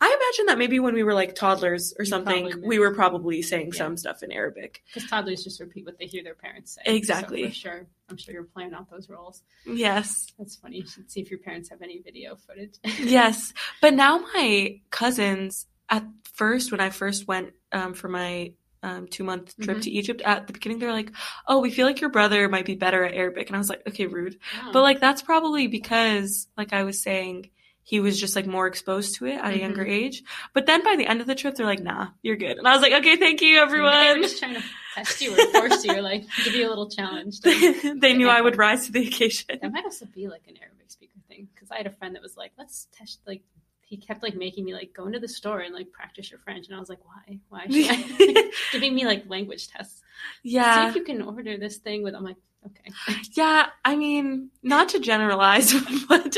I 0.00 0.06
imagine 0.06 0.46
that 0.46 0.58
maybe 0.58 0.80
when 0.80 0.94
we 0.94 1.04
were 1.04 1.14
like 1.14 1.34
toddlers 1.36 1.92
or 1.98 2.04
something, 2.04 2.60
we 2.66 2.78
were 2.80 2.92
probably 2.94 3.40
saying 3.42 3.68
Yeah. 3.72 3.78
some 3.78 3.96
stuff 3.96 4.22
in 4.24 4.32
Arabic. 4.32 4.82
Because 4.92 5.08
toddlers 5.08 5.44
just 5.44 5.60
repeat 5.60 5.84
what 5.84 5.96
they 5.98 6.06
hear 6.06 6.24
their 6.24 6.34
parents 6.34 6.72
say. 6.74 6.82
Exactly. 6.96 7.42
So 7.44 7.48
for 7.50 7.54
sure. 7.54 7.86
I'm 8.12 8.18
sure 8.18 8.34
you're 8.34 8.44
playing 8.44 8.74
out 8.74 8.90
those 8.90 9.08
roles. 9.08 9.42
Yes. 9.66 10.26
That's 10.38 10.56
funny. 10.56 10.76
You 10.78 10.86
should 10.86 11.10
see 11.10 11.20
if 11.20 11.30
your 11.30 11.40
parents 11.40 11.70
have 11.70 11.82
any 11.82 12.00
video 12.00 12.36
footage. 12.36 12.74
Yes. 13.00 13.52
But 13.80 13.94
now 13.94 14.18
my 14.34 14.80
cousins, 14.90 15.66
at 15.88 16.04
first, 16.34 16.70
when 16.70 16.80
I 16.80 16.90
first 16.90 17.26
went 17.26 17.52
um, 17.72 17.94
for 17.94 18.08
my 18.08 18.52
um, 18.82 19.06
two 19.06 19.24
month 19.24 19.54
trip 19.60 19.78
Mhm. 19.78 19.82
to 19.82 19.90
Egypt, 19.90 20.22
at 20.24 20.46
the 20.46 20.52
beginning, 20.52 20.78
they're 20.78 20.92
like, 20.92 21.10
oh, 21.46 21.60
we 21.60 21.70
feel 21.70 21.86
like 21.86 22.00
your 22.00 22.10
brother 22.10 22.48
might 22.48 22.66
be 22.66 22.74
better 22.74 23.04
at 23.04 23.14
Arabic. 23.14 23.48
And 23.48 23.56
I 23.56 23.58
was 23.58 23.68
like, 23.68 23.82
okay, 23.88 24.06
rude. 24.06 24.38
Wow. 24.62 24.70
But 24.72 24.82
like 24.82 25.00
that's 25.00 25.22
probably 25.22 25.68
because, 25.68 26.48
like 26.56 26.72
I 26.72 26.82
was 26.84 27.02
saying, 27.02 27.50
he 27.84 28.00
was 28.00 28.18
just 28.18 28.36
like 28.36 28.46
more 28.46 28.66
exposed 28.66 29.16
to 29.16 29.26
it 29.26 29.34
at 29.34 29.44
a 29.44 29.48
mm-hmm. 29.48 29.60
younger 29.60 29.84
age. 29.84 30.22
But 30.54 30.66
then 30.66 30.84
by 30.84 30.96
the 30.96 31.06
end 31.06 31.20
of 31.20 31.26
the 31.26 31.34
trip, 31.34 31.54
they're 31.54 31.66
like, 31.66 31.82
"Nah, 31.82 32.08
you're 32.22 32.36
good." 32.36 32.58
And 32.58 32.66
I 32.66 32.72
was 32.72 32.82
like, 32.82 32.92
"Okay, 32.92 33.16
thank 33.16 33.40
you, 33.40 33.54
They 33.54 33.60
were 33.60 33.66
everyone." 33.66 34.22
just 34.22 34.38
trying 34.38 34.54
to 34.54 34.62
test 34.94 35.20
you 35.20 35.32
or 35.32 35.46
force 35.52 35.84
you, 35.84 36.00
like 36.00 36.24
give 36.44 36.54
you 36.54 36.66
a 36.66 36.70
little 36.70 36.88
challenge. 36.88 37.40
they 37.40 38.14
knew 38.14 38.28
I 38.28 38.40
would 38.40 38.56
rise 38.56 38.86
to 38.86 38.92
the 38.92 39.06
occasion. 39.06 39.58
That 39.60 39.72
might 39.72 39.84
also 39.84 40.06
be 40.06 40.28
like 40.28 40.42
an 40.48 40.56
Arabic 40.60 40.90
speaker 40.90 41.18
thing 41.28 41.48
because 41.54 41.70
I 41.70 41.76
had 41.76 41.86
a 41.86 41.90
friend 41.90 42.14
that 42.14 42.22
was 42.22 42.36
like, 42.36 42.52
"Let's 42.56 42.86
test." 42.92 43.20
Like, 43.26 43.42
he 43.82 43.96
kept 43.96 44.22
like 44.22 44.36
making 44.36 44.64
me 44.64 44.74
like 44.74 44.92
go 44.94 45.06
into 45.06 45.18
the 45.18 45.28
store 45.28 45.60
and 45.60 45.74
like 45.74 45.90
practice 45.90 46.30
your 46.30 46.40
French, 46.40 46.66
and 46.68 46.76
I 46.76 46.80
was 46.80 46.88
like, 46.88 47.00
"Why? 47.04 47.38
Why?" 47.48 47.66
Should 47.66 47.86
I? 47.90 48.50
Giving 48.72 48.94
me 48.94 49.06
like 49.06 49.28
language 49.28 49.68
tests. 49.68 50.01
See 50.44 50.50
Yeah, 50.54 50.88
if 50.88 50.94
you 50.96 51.04
can 51.04 51.22
order 51.22 51.56
this 51.58 51.78
thing 51.78 52.02
with. 52.02 52.14
I'm 52.14 52.24
like, 52.24 52.36
okay. 52.66 52.92
yeah. 53.32 53.66
I 53.84 53.96
mean, 53.96 54.50
not 54.62 54.90
to 54.90 54.98
generalize, 55.00 55.72
but 56.08 56.36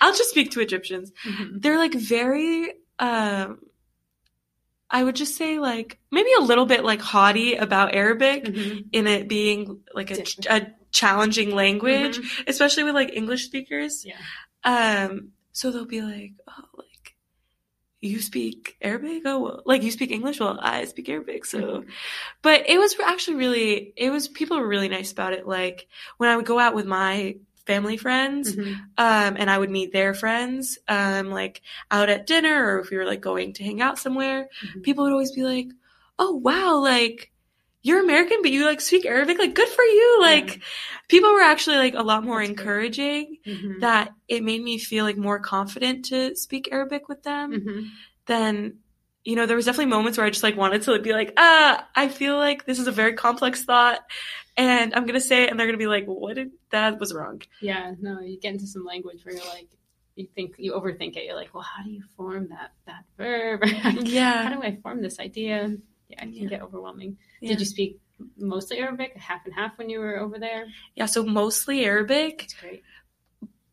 I'll 0.00 0.14
just 0.14 0.30
speak 0.30 0.50
to 0.52 0.60
Egyptians. 0.60 1.12
Mhm. 1.26 1.60
They're 1.62 1.78
like 1.78 1.94
very. 1.94 2.72
um 2.98 3.60
I 4.90 5.04
would 5.04 5.16
just 5.16 5.36
say 5.36 5.58
like 5.58 5.98
maybe 6.10 6.30
a 6.38 6.42
little 6.42 6.64
bit 6.64 6.82
like 6.82 7.00
haughty 7.02 7.54
about 7.56 7.94
Arabic 7.94 8.44
Mhm. 8.44 8.86
in 8.92 9.06
it 9.06 9.28
being 9.28 9.80
like 9.94 10.10
a, 10.10 10.24
a 10.48 10.66
challenging 10.92 11.54
language. 11.54 12.18
Mhm. 12.18 12.48
especially 12.48 12.84
with 12.84 12.94
like 12.94 13.12
English 13.14 13.44
speakers. 13.44 14.04
Yeah. 14.06 14.16
Um, 14.64 15.32
so 15.52 15.70
they'll 15.70 15.84
be 15.84 16.00
like, 16.00 16.32
oh, 16.48 16.64
like 16.76 16.77
you 18.00 18.20
speak 18.20 18.76
Arabic? 18.80 19.22
Oh, 19.24 19.40
well, 19.40 19.62
like 19.66 19.82
you 19.82 19.90
speak 19.90 20.10
English? 20.12 20.40
Well, 20.40 20.58
I 20.60 20.84
speak 20.84 21.08
Arabic. 21.08 21.44
So, 21.44 21.84
but 22.42 22.68
it 22.68 22.78
was 22.78 22.96
actually 23.04 23.36
really, 23.36 23.92
it 23.96 24.10
was 24.10 24.28
people 24.28 24.58
were 24.58 24.68
really 24.68 24.88
nice 24.88 25.12
about 25.12 25.32
it. 25.32 25.46
Like 25.46 25.88
when 26.18 26.30
I 26.30 26.36
would 26.36 26.46
go 26.46 26.58
out 26.58 26.74
with 26.74 26.86
my 26.86 27.36
family 27.66 27.96
friends, 27.96 28.54
Mhm. 28.56 28.74
um, 28.98 29.36
and 29.38 29.50
I 29.50 29.58
would 29.58 29.70
meet 29.70 29.92
their 29.92 30.14
friends, 30.14 30.78
um, 30.88 31.30
like 31.30 31.62
out 31.90 32.08
at 32.08 32.26
dinner 32.26 32.76
or 32.76 32.80
if 32.80 32.90
we 32.90 32.96
were 32.96 33.04
like 33.06 33.20
going 33.20 33.52
to 33.54 33.64
hang 33.64 33.80
out 33.82 33.98
somewhere, 33.98 34.48
Mhm. 34.64 34.82
people 34.82 35.04
would 35.04 35.12
always 35.12 35.32
be 35.32 35.42
like, 35.42 35.68
oh 36.18 36.32
wow, 36.36 36.78
like. 36.78 37.30
You're 37.82 38.02
American, 38.02 38.38
but 38.42 38.50
you 38.50 38.64
like 38.64 38.80
speak 38.80 39.06
Arabic. 39.06 39.38
Like, 39.38 39.54
good 39.54 39.68
for 39.68 39.82
you. 39.84 40.18
Like, 40.20 40.56
Yeah. 40.56 40.62
people 41.08 41.32
were 41.32 41.40
actually 41.42 41.76
like 41.76 41.94
a 41.94 42.02
lot 42.02 42.24
more 42.24 42.40
That's 42.40 42.50
encouraging 42.50 43.38
Mhm. 43.46 43.80
that 43.80 44.10
it 44.26 44.42
made 44.42 44.62
me 44.62 44.78
feel 44.78 45.04
like 45.04 45.16
more 45.16 45.38
confident 45.38 46.04
to 46.06 46.34
speak 46.36 46.68
Arabic 46.72 47.08
with 47.08 47.22
them 47.22 47.52
Mhm. 47.52 47.90
then 48.26 48.78
you 49.24 49.36
know 49.36 49.46
there 49.46 49.56
was 49.56 49.64
definitely 49.64 49.86
moments 49.86 50.16
where 50.18 50.26
I 50.26 50.30
just 50.30 50.42
like 50.42 50.56
wanted 50.56 50.82
to 50.82 50.98
be 51.00 51.12
like 51.12 51.32
ah 51.38 51.86
I 51.94 52.08
feel 52.08 52.36
like 52.36 52.66
this 52.66 52.78
is 52.78 52.86
a 52.86 52.92
very 52.92 53.14
complex 53.14 53.64
thought 53.64 54.00
and 54.56 54.94
I'm 54.94 55.06
gonna 55.06 55.20
say 55.20 55.44
it 55.44 55.50
and 55.50 55.58
they're 55.58 55.66
gonna 55.66 55.78
be 55.78 55.86
like 55.86 56.04
what 56.06 56.34
did 56.36 56.50
that 56.70 56.98
was 57.00 57.12
wrong 57.14 57.40
Yeah, 57.60 57.94
no, 58.00 58.20
you 58.20 58.38
get 58.38 58.52
into 58.52 58.66
some 58.66 58.84
language 58.84 59.24
where 59.24 59.34
you're 59.34 59.44
like, 59.46 59.68
you 60.16 60.26
think 60.34 60.54
you 60.58 60.72
overthink 60.72 61.16
it. 61.16 61.24
You're 61.24 61.36
like, 61.36 61.54
well, 61.54 61.62
how 61.62 61.82
do 61.84 61.90
you 61.90 62.02
form 62.16 62.48
that 62.48 62.72
that 62.86 63.04
verb? 63.16 63.62
Yeah. 64.06 64.48
How 64.48 64.54
do 64.54 64.62
I 64.62 64.76
form 64.82 65.00
this 65.02 65.18
idea? 65.20 65.76
Yeah, 66.08 66.18
it 66.24 66.24
can 66.24 66.32
Yeah. 66.34 66.48
get 66.48 66.62
overwhelming. 66.62 67.18
yeah. 67.40 67.50
Did 67.50 67.60
you 67.60 67.66
speak 67.66 68.00
mostly 68.36 68.78
Arabic, 68.78 69.16
half 69.16 69.44
and 69.44 69.54
half 69.54 69.76
when 69.78 69.88
you 69.90 70.00
were 70.00 70.18
over 70.18 70.38
there? 70.38 70.66
yeah 70.96 71.06
so 71.06 71.22
mostly 71.24 71.84
Arabic 71.84 72.38
That's 72.38 72.54
great. 72.54 72.82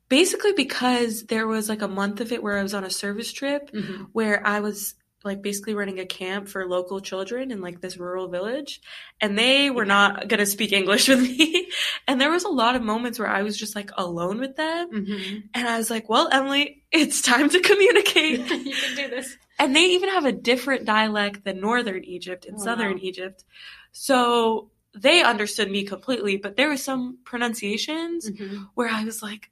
basically 0.10 0.54
because 0.54 1.24
there 1.24 1.48
was 1.48 1.68
like 1.70 1.82
a 1.82 1.88
month 1.88 2.22
of 2.22 2.32
it 2.32 2.44
where 2.44 2.58
I 2.58 2.64
was 2.64 2.74
on 2.74 2.84
a 2.84 2.90
service 2.90 3.32
trip 3.34 3.72
Mm-hmm. 3.72 4.04
where 4.14 4.46
I 4.46 4.60
was 4.60 4.96
like 5.24 5.42
basically 5.42 5.74
running 5.74 6.00
a 6.00 6.06
camp 6.06 6.48
for 6.48 6.68
local 6.68 7.00
children 7.00 7.50
in 7.50 7.60
like 7.60 7.82
this 7.82 7.98
rural 7.98 8.28
village 8.28 8.80
and 9.20 9.36
they 9.40 9.72
were 9.72 9.84
not 9.86 10.28
going 10.28 10.38
to 10.40 10.46
speak 10.46 10.72
english 10.72 11.10
with 11.10 11.20
me 11.28 11.68
and 12.08 12.22
there 12.22 12.30
was 12.30 12.44
a 12.44 12.48
lot 12.48 12.76
of 12.76 12.84
moments 12.84 13.18
where 13.18 13.28
i 13.28 13.42
was 13.42 13.58
just 13.58 13.76
like 13.76 13.90
alone 13.98 14.38
with 14.40 14.56
them 14.56 14.88
Mm-hmm. 14.92 15.38
and 15.56 15.68
i 15.68 15.78
was 15.80 15.90
like 15.90 16.08
well 16.10 16.30
emily 16.32 16.84
it's 16.92 17.24
time 17.24 17.50
to 17.50 17.60
communicate 17.60 18.38
you 18.70 18.76
can 18.76 18.96
do 18.96 19.10
this. 19.10 19.36
And 19.60 19.76
they 19.76 19.86
even 19.86 20.10
have 20.10 20.26
a 20.26 20.32
different 20.32 20.86
dialect 20.86 21.44
than 21.44 21.60
northern 21.60 22.04
egypt 22.04 22.46
and 22.46 22.58
Oh, 22.60 22.64
southern 22.64 22.94
wow. 22.94 23.00
egypt 23.02 23.44
so 23.92 24.70
they 24.94 25.22
understood 25.24 25.70
me 25.72 25.84
completely 25.84 26.38
but 26.38 26.56
there 26.58 26.70
were 26.70 26.78
some 26.78 27.18
pronunciations 27.26 28.30
Mhm. 28.32 28.70
where 28.76 28.90
i 28.90 29.04
was 29.04 29.22
like 29.24 29.52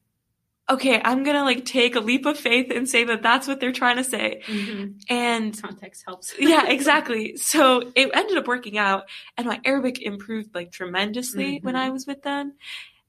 okay 0.70 1.02
i'm 1.04 1.24
gonna 1.24 1.44
like 1.44 1.66
take 1.66 1.96
a 1.96 2.00
leap 2.00 2.26
of 2.26 2.38
faith 2.38 2.72
and 2.72 2.88
say 2.88 3.04
that 3.04 3.22
that's 3.22 3.48
what 3.48 3.60
they're 3.60 3.72
trying 3.74 3.98
to 3.98 4.04
say 4.04 4.42
Mhm. 4.48 5.02
and 5.10 5.62
Context 5.62 6.04
helps. 6.08 6.34
yeah, 6.40 6.68
exactly. 6.68 7.36
So 7.52 7.92
it 7.94 8.10
ended 8.14 8.38
up 8.38 8.48
working 8.48 8.78
out, 8.78 9.04
and 9.38 9.46
my 9.46 9.60
Arabic 9.66 10.02
improved 10.02 10.56
like 10.56 10.72
tremendously 10.72 11.60
when 11.62 11.76
Mhm. 11.76 11.80
I 11.86 11.90
was 11.90 12.08
with 12.08 12.22
them. 12.24 12.54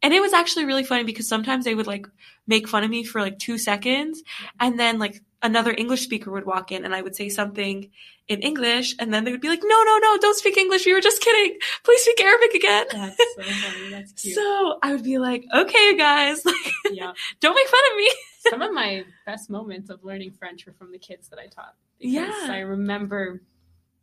And 0.05 0.13
it 0.15 0.21
was 0.21 0.33
actually 0.35 0.67
really 0.67 0.85
funny 0.85 1.03
because 1.03 1.27
sometimes 1.27 1.65
they 1.65 1.75
would 1.75 1.87
like 1.89 2.07
make 2.47 2.69
fun 2.69 2.85
of 2.85 2.91
me 2.91 3.03
for 3.05 3.21
like 3.21 3.39
two 3.39 3.57
seconds, 3.59 4.23
and 4.61 4.79
then 4.79 4.99
like 4.99 5.21
another 5.43 5.75
English 5.77 6.03
speaker 6.03 6.31
would 6.31 6.47
walk 6.47 6.71
in, 6.73 6.85
and 6.85 6.95
I 6.95 7.03
would 7.03 7.17
say 7.17 7.29
something 7.31 7.91
in 8.29 8.41
English, 8.41 8.95
and 8.99 9.13
then 9.13 9.25
they 9.25 9.33
would 9.33 9.41
be 9.41 9.49
like, 9.49 9.63
"No, 9.65 9.83
no, 9.83 9.99
no, 9.99 10.19
don't 10.19 10.37
speak 10.37 10.57
English. 10.57 10.87
We 10.87 10.95
were 10.95 11.01
just 11.01 11.21
kidding. 11.23 11.59
Please 11.85 12.03
speak 12.03 12.21
Arabic 12.23 12.55
again." 12.55 12.87
That's 12.93 13.17
so 13.37 13.43
funny. 13.43 13.91
That's 13.91 14.13
cute. 14.13 14.35
So 14.35 14.79
I 14.83 14.93
would 14.93 15.05
be 15.05 15.19
like, 15.19 15.45
"Okay, 15.55 15.85
you 15.91 15.97
guys, 15.99 16.45
like, 16.53 16.73
yeah. 16.93 17.13
don't 17.41 17.55
make 17.55 17.69
fun 17.69 17.81
of 17.93 17.97
me." 17.97 18.11
Some 18.51 18.63
of 18.63 18.73
my 18.75 19.05
best 19.27 19.49
moments 19.49 19.89
of 19.91 20.05
learning 20.05 20.33
French 20.39 20.67
were 20.67 20.75
from 20.75 20.93
the 20.93 20.99
kids 20.99 21.29
that 21.31 21.39
I 21.39 21.47
taught. 21.47 21.75
because 21.99 22.13
Yeah. 22.15 22.49
I 22.51 22.59
remember, 22.61 23.41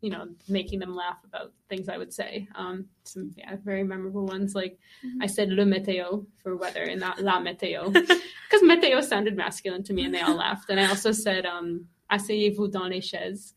you 0.01 0.09
know, 0.09 0.27
making 0.47 0.79
them 0.79 0.95
laugh 0.95 1.17
about 1.23 1.53
things 1.69 1.87
I 1.87 1.97
would 1.97 2.11
say. 2.11 2.47
Um, 2.55 2.85
some 3.03 3.31
yeah, 3.37 3.55
very 3.63 3.83
memorable 3.83 4.25
ones. 4.25 4.55
Like 4.55 4.79
Mhm. 5.05 5.19
I 5.21 5.27
said 5.27 5.49
le 5.49 5.63
météo 5.63 6.25
for 6.41 6.55
weather 6.57 6.83
and 6.83 6.99
not 6.99 7.21
la 7.21 7.39
météo 7.39 7.91
because 7.93 8.63
météo 8.63 9.03
sounded 9.03 9.37
masculine 9.37 9.83
to 9.83 9.93
me 9.93 10.05
and 10.05 10.13
they 10.13 10.21
all 10.21 10.35
laughed. 10.45 10.69
And 10.69 10.79
I 10.79 10.87
also 10.87 11.11
said 11.11 11.45
um, 11.45 11.87
asseyez-vous 12.11 12.71
dans 12.71 12.89
les 12.89 13.01
chaises. 13.01 13.53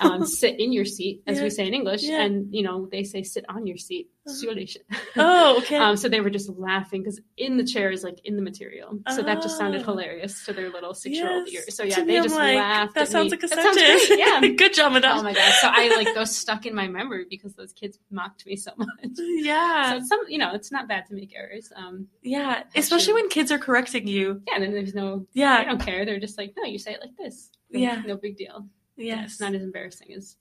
Um, 0.00 0.24
sit 0.40 0.58
in 0.58 0.72
your 0.72 0.84
seat, 0.84 1.22
as 1.26 1.36
Yeah. 1.38 1.44
we 1.44 1.50
say 1.50 1.66
in 1.66 1.74
English, 1.74 2.02
Yeah. 2.02 2.22
and 2.22 2.52
you 2.54 2.62
know 2.62 2.88
they 2.90 3.04
say 3.04 3.22
sit 3.22 3.44
on 3.48 3.66
your 3.66 3.76
seat, 3.76 4.08
Uh-huh. 4.26 4.34
sur 4.34 4.52
les 4.54 4.66
chaises. 4.66 4.82
Oh, 5.16 5.58
okay. 5.58 5.76
Um, 5.80 5.96
so 5.96 6.08
they 6.08 6.20
were 6.20 6.30
just 6.30 6.48
laughing 6.50 7.02
because 7.02 7.20
in 7.36 7.56
the 7.56 7.64
chair 7.64 7.90
is 7.90 8.02
like 8.04 8.18
in 8.24 8.36
the 8.36 8.42
material. 8.42 8.98
So 9.14 9.22
that 9.22 9.42
just 9.42 9.56
sounded 9.58 9.82
Oh. 9.82 9.92
hilarious 9.92 10.44
to 10.46 10.52
their 10.52 10.70
little 10.70 10.94
six 10.94 11.16
year 11.16 11.30
old 11.30 11.48
Yes. 11.48 11.64
ears. 11.66 11.76
So 11.76 11.82
yeah, 11.84 11.98
me, 12.00 12.04
they 12.06 12.16
I'm 12.18 12.22
just 12.24 12.34
like, 12.36 12.56
laughed. 12.56 12.94
That 12.94 13.02
at 13.02 13.08
sounds 13.08 13.26
me. 13.26 13.30
like 13.36 13.42
a 13.44 13.46
That 13.48 13.62
sounds 13.62 13.78
sentence. 13.78 14.18
Yeah. 14.18 14.48
Good 14.62 14.74
job, 14.74 14.92
madame. 14.92 15.18
Oh 15.18 15.22
my 15.22 15.32
god! 15.34 15.52
So 15.60 15.68
I 15.70 15.88
like 15.96 16.14
those 16.14 16.34
stuck 16.36 16.66
in 16.66 16.74
my 16.74 16.88
memory 16.88 17.26
because 17.28 17.54
those 17.54 17.72
kids 17.72 17.98
mocked 18.10 18.46
me 18.46 18.56
so 18.56 18.72
much. 18.76 18.88
Yeah. 19.18 19.98
So 20.00 20.06
some, 20.06 20.20
you 20.28 20.38
know, 20.38 20.54
it's 20.54 20.70
not 20.72 20.88
bad 20.88 21.06
to 21.06 21.14
make 21.14 21.32
errors. 21.34 21.72
Um, 21.76 22.08
Yeah. 22.22 22.62
Especially 22.74 23.14
when 23.14 23.28
kids 23.28 23.50
are 23.52 23.58
correcting 23.58 24.06
you. 24.06 24.42
yeah, 24.46 24.54
and 24.56 24.64
then 24.64 24.72
there's 24.72 24.94
no, 24.94 25.26
Yeah, 25.32 25.54
I 25.56 25.64
don't 25.64 25.80
care. 25.80 26.04
They're 26.04 26.20
just 26.20 26.38
like, 26.38 26.54
no, 26.56 26.64
you 26.64 26.78
say 26.78 26.92
it 26.94 27.00
like 27.00 27.16
this. 27.18 27.50
No- 27.70 27.80
Yeah. 27.80 28.02
no 28.06 28.16
big 28.16 28.36
deal. 28.36 28.66
Yeah, 29.00 29.16
Yes. 29.22 29.32
it's 29.32 29.40
not 29.40 29.54
as 29.54 29.62
embarrassing 29.62 30.12
as 30.14 30.36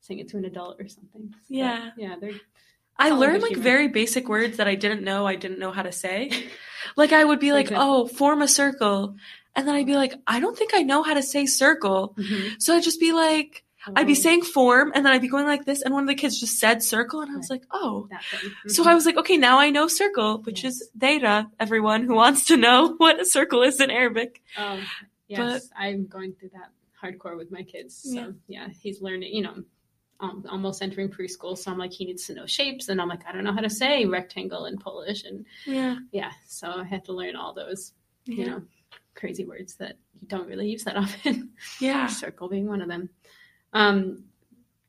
saying 0.00 0.20
it 0.20 0.28
to 0.28 0.36
an 0.38 0.44
adult 0.44 0.80
or 0.80 0.88
something. 0.88 1.28
But, 1.30 1.40
Yeah. 1.48 1.90
yeah, 1.96 2.16
they're 2.20 2.32
I 2.98 3.10
learned 3.10 3.42
like 3.42 3.50
humor. 3.52 3.62
very 3.62 3.88
basic 3.88 4.28
words 4.28 4.56
that 4.56 4.66
I 4.68 4.74
didn't 4.74 5.02
know 5.02 5.26
I 5.26 5.34
didn't 5.36 5.58
know 5.58 5.70
how 5.72 5.82
to 5.82 5.92
say. 5.92 6.30
Like 6.96 7.12
I 7.12 7.24
would 7.24 7.40
be 7.40 7.52
like? 7.52 7.68
"Oh, 7.72 8.06
form 8.06 8.40
a 8.42 8.48
circle." 8.48 9.16
And 9.54 9.66
then 9.66 9.74
I'd 9.74 9.86
be 9.86 9.96
like, 9.96 10.14
"I 10.26 10.38
don't 10.40 10.56
think 10.56 10.72
I 10.74 10.82
know 10.82 11.02
how 11.02 11.14
to 11.14 11.22
say 11.22 11.44
circle." 11.46 12.14
Mhm. 12.16 12.62
So 12.62 12.74
I'd 12.74 12.84
just 12.84 13.00
be 13.00 13.12
like, 13.12 13.64
I'd 13.96 14.06
be 14.06 14.12
Oh, 14.12 14.14
saying 14.14 14.42
form 14.42 14.92
and 14.94 15.04
then 15.04 15.12
I'd 15.12 15.20
be 15.20 15.28
going 15.28 15.46
like 15.46 15.64
this 15.64 15.82
and 15.82 15.92
one 15.94 16.02
of 16.04 16.08
the 16.08 16.14
kids 16.14 16.40
just 16.40 16.58
said 16.58 16.82
circle 16.82 17.20
and 17.20 17.30
I 17.30 17.36
was 17.36 17.50
Right. 17.50 17.60
like, 17.60 17.68
"Oh." 17.72 18.08
thing. 18.30 18.52
So. 18.68 18.84
I 18.84 18.94
was 18.94 19.04
like, 19.06 19.16
"Okay, 19.16 19.36
now 19.36 19.58
I 19.58 19.70
know 19.70 19.88
circle, 19.88 20.38
which 20.42 20.64
Yes. 20.64 20.80
is 20.80 20.90
data, 20.96 21.50
everyone 21.60 22.04
who 22.04 22.14
wants 22.14 22.44
to 22.46 22.56
know 22.56 22.94
what 22.98 23.20
a 23.20 23.24
circle 23.24 23.62
is 23.62 23.80
in 23.80 23.90
Arabic." 23.90 24.42
Um, 24.56 24.82
yes, 25.28 25.68
I'm 25.76 26.06
going 26.06 26.32
through 26.34 26.50
that 26.54 26.70
hardcore 27.02 27.36
with 27.36 27.50
my 27.50 27.62
kids. 27.62 27.96
So 28.02 28.10
Yeah. 28.10 28.30
yeah, 28.48 28.68
he's 28.82 29.00
learning. 29.00 29.34
You 29.34 29.42
know, 29.42 29.64
um, 30.20 30.44
almost 30.48 30.80
entering 30.82 31.10
preschool. 31.10 31.58
So 31.58 31.70
I'm 31.70 31.78
like, 31.78 31.92
he 31.92 32.06
needs 32.06 32.26
to 32.26 32.34
know 32.34 32.46
shapes, 32.46 32.88
and 32.88 33.00
I'm 33.00 33.08
like, 33.08 33.26
I 33.26 33.32
don't 33.32 33.44
know 33.44 33.52
how 33.52 33.60
to 33.60 33.68
say 33.70 34.04
rectangle 34.06 34.64
in 34.66 34.78
Polish, 34.78 35.24
and 35.24 35.44
Yeah. 35.66 35.96
yeah, 36.12 36.32
so 36.46 36.68
I 36.68 36.84
had 36.84 37.04
to 37.06 37.12
learn 37.12 37.36
all 37.36 37.52
those 37.54 37.92
you 38.24 38.46
know 38.46 38.62
crazy 39.14 39.44
words 39.44 39.76
that 39.76 39.96
you 40.20 40.26
don't 40.28 40.46
really 40.48 40.68
use 40.68 40.84
that 40.84 40.96
often. 41.04 41.50
Yeah. 41.80 42.06
Circle 42.06 42.48
being 42.48 42.66
one 42.66 42.80
of 42.82 42.88
them. 42.88 43.08
Um, 43.72 44.24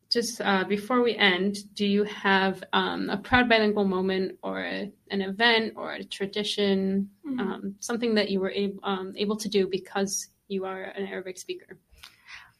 just 0.09 0.39
uh, 0.39 0.63
before 0.63 1.01
we 1.01 1.15
end, 1.17 1.57
do 1.75 1.85
you 1.85 2.05
have 2.05 2.63
um, 2.71 3.09
a 3.09 3.17
proud 3.17 3.49
bilingual 3.49 3.83
moment 3.83 4.37
or 4.41 4.61
a, 4.61 4.89
an 5.11 5.21
event 5.21 5.73
or 5.75 5.91
a 5.93 6.03
tradition, 6.03 7.09
Mhm. 7.25 7.39
um, 7.41 7.75
something 7.81 8.15
that 8.15 8.29
you 8.29 8.39
were 8.39 8.51
able, 8.51 8.79
um, 8.83 9.13
able 9.17 9.35
to 9.35 9.49
do 9.49 9.67
because 9.67 10.29
you 10.47 10.63
are 10.63 10.83
an 10.83 11.05
Arabic 11.07 11.37
speaker? 11.37 11.77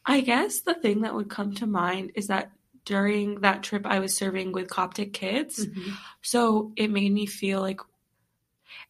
I 0.08 0.22
guess 0.22 0.60
the 0.62 0.74
thing 0.74 1.02
that 1.02 1.14
would 1.14 1.28
come 1.28 1.52
to 1.56 1.66
mind 1.66 2.12
is 2.14 2.26
that 2.28 2.50
during 2.84 3.42
that 3.42 3.62
trip 3.62 3.84
I 3.86 3.98
was 4.00 4.16
serving 4.16 4.52
with 4.52 4.70
Coptic 4.70 5.12
kids. 5.12 5.66
Mm-hmm. 5.66 5.90
So 6.22 6.72
it 6.76 6.90
made 6.90 7.12
me 7.12 7.26
feel 7.26 7.60
like 7.60 7.80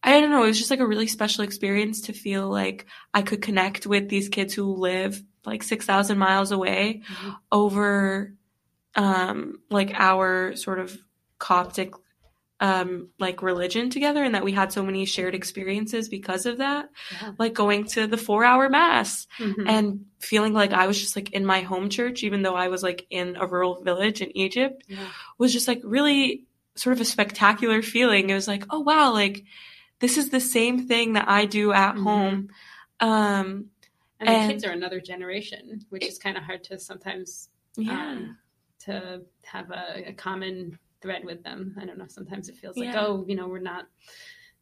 I 0.01 0.19
don't 0.19 0.29
know, 0.29 0.43
it 0.43 0.47
was 0.47 0.57
just 0.57 0.71
like 0.71 0.79
a 0.79 0.87
really 0.87 1.07
special 1.07 1.43
experience 1.43 2.01
to 2.01 2.13
feel 2.13 2.49
like 2.49 2.85
I 3.13 3.21
could 3.21 3.41
connect 3.41 3.85
with 3.85 4.07
these 4.09 4.29
kids 4.29 4.53
who 4.53 4.63
live 4.75 5.21
like 5.45 5.63
6,000 5.63 6.17
miles 6.17 6.51
away 6.51 7.01
Mhm. 7.05 7.35
over 7.51 8.33
um 8.95 9.59
like 9.69 9.91
our 9.93 10.55
sort 10.55 10.79
of 10.79 10.97
Coptic 11.37 11.93
um 12.61 13.07
like 13.19 13.41
religion 13.41 13.89
together 13.89 14.23
and 14.23 14.35
that 14.35 14.43
we 14.43 14.51
had 14.51 14.71
so 14.73 14.83
many 14.83 15.05
shared 15.05 15.33
experiences 15.33 16.09
because 16.09 16.45
of 16.45 16.57
that 16.57 16.89
Yeah. 17.13 17.31
like 17.39 17.53
going 17.53 17.85
to 17.85 18.05
the 18.07 18.17
4 18.17 18.43
hour 18.43 18.67
mass 18.69 19.27
Mhm. 19.37 19.67
and 19.67 20.05
feeling 20.19 20.53
like 20.53 20.73
I 20.73 20.85
was 20.87 20.99
just 20.99 21.15
like 21.15 21.31
in 21.31 21.45
my 21.45 21.61
home 21.61 21.89
church, 21.89 22.23
even 22.23 22.41
though 22.41 22.55
I 22.55 22.67
was 22.67 22.83
like 22.83 23.05
in 23.09 23.37
a 23.37 23.47
rural 23.47 23.81
village 23.81 24.21
in 24.21 24.35
Egypt, 24.35 24.83
Yeah. 24.87 25.07
was 25.37 25.53
just 25.53 25.67
like 25.69 25.81
really 25.83 26.43
sort 26.75 26.93
of 26.95 27.01
a 27.01 27.05
spectacular 27.05 27.81
feeling. 27.81 28.29
It 28.29 28.33
was 28.35 28.47
like, 28.47 28.65
oh 28.69 28.79
wow, 28.81 29.13
like 29.13 29.45
this 29.99 30.17
is 30.17 30.29
the 30.29 30.39
same 30.41 30.87
thing 30.87 31.13
that 31.13 31.27
I 31.29 31.45
do 31.45 31.71
at 31.71 31.95
Mhm. 31.95 32.03
home. 32.03 32.49
Um, 32.99 33.69
And 34.21 34.27
the 34.27 34.33
And- 34.33 34.51
kids 34.51 34.65
are 34.65 34.71
another 34.71 34.99
generation, 34.99 35.85
which 35.89 36.05
is 36.05 36.17
kind 36.19 36.35
of 36.35 36.43
hard 36.43 36.61
to 36.65 36.77
sometimes 36.77 37.47
yeah, 37.77 38.11
um, 38.11 38.37
to 38.79 39.21
have 39.45 39.71
a, 39.71 40.09
a 40.09 40.13
common 40.13 40.77
thread 41.01 41.23
with 41.25 41.43
them. 41.43 41.75
I 41.79 41.85
don't 41.85 41.97
know. 41.97 42.07
Sometimes 42.07 42.49
it 42.49 42.55
feels 42.57 42.77
like, 42.77 42.95
oh, 42.95 43.25
you 43.27 43.35
know, 43.35 43.47
we're 43.47 43.59
not 43.59 43.85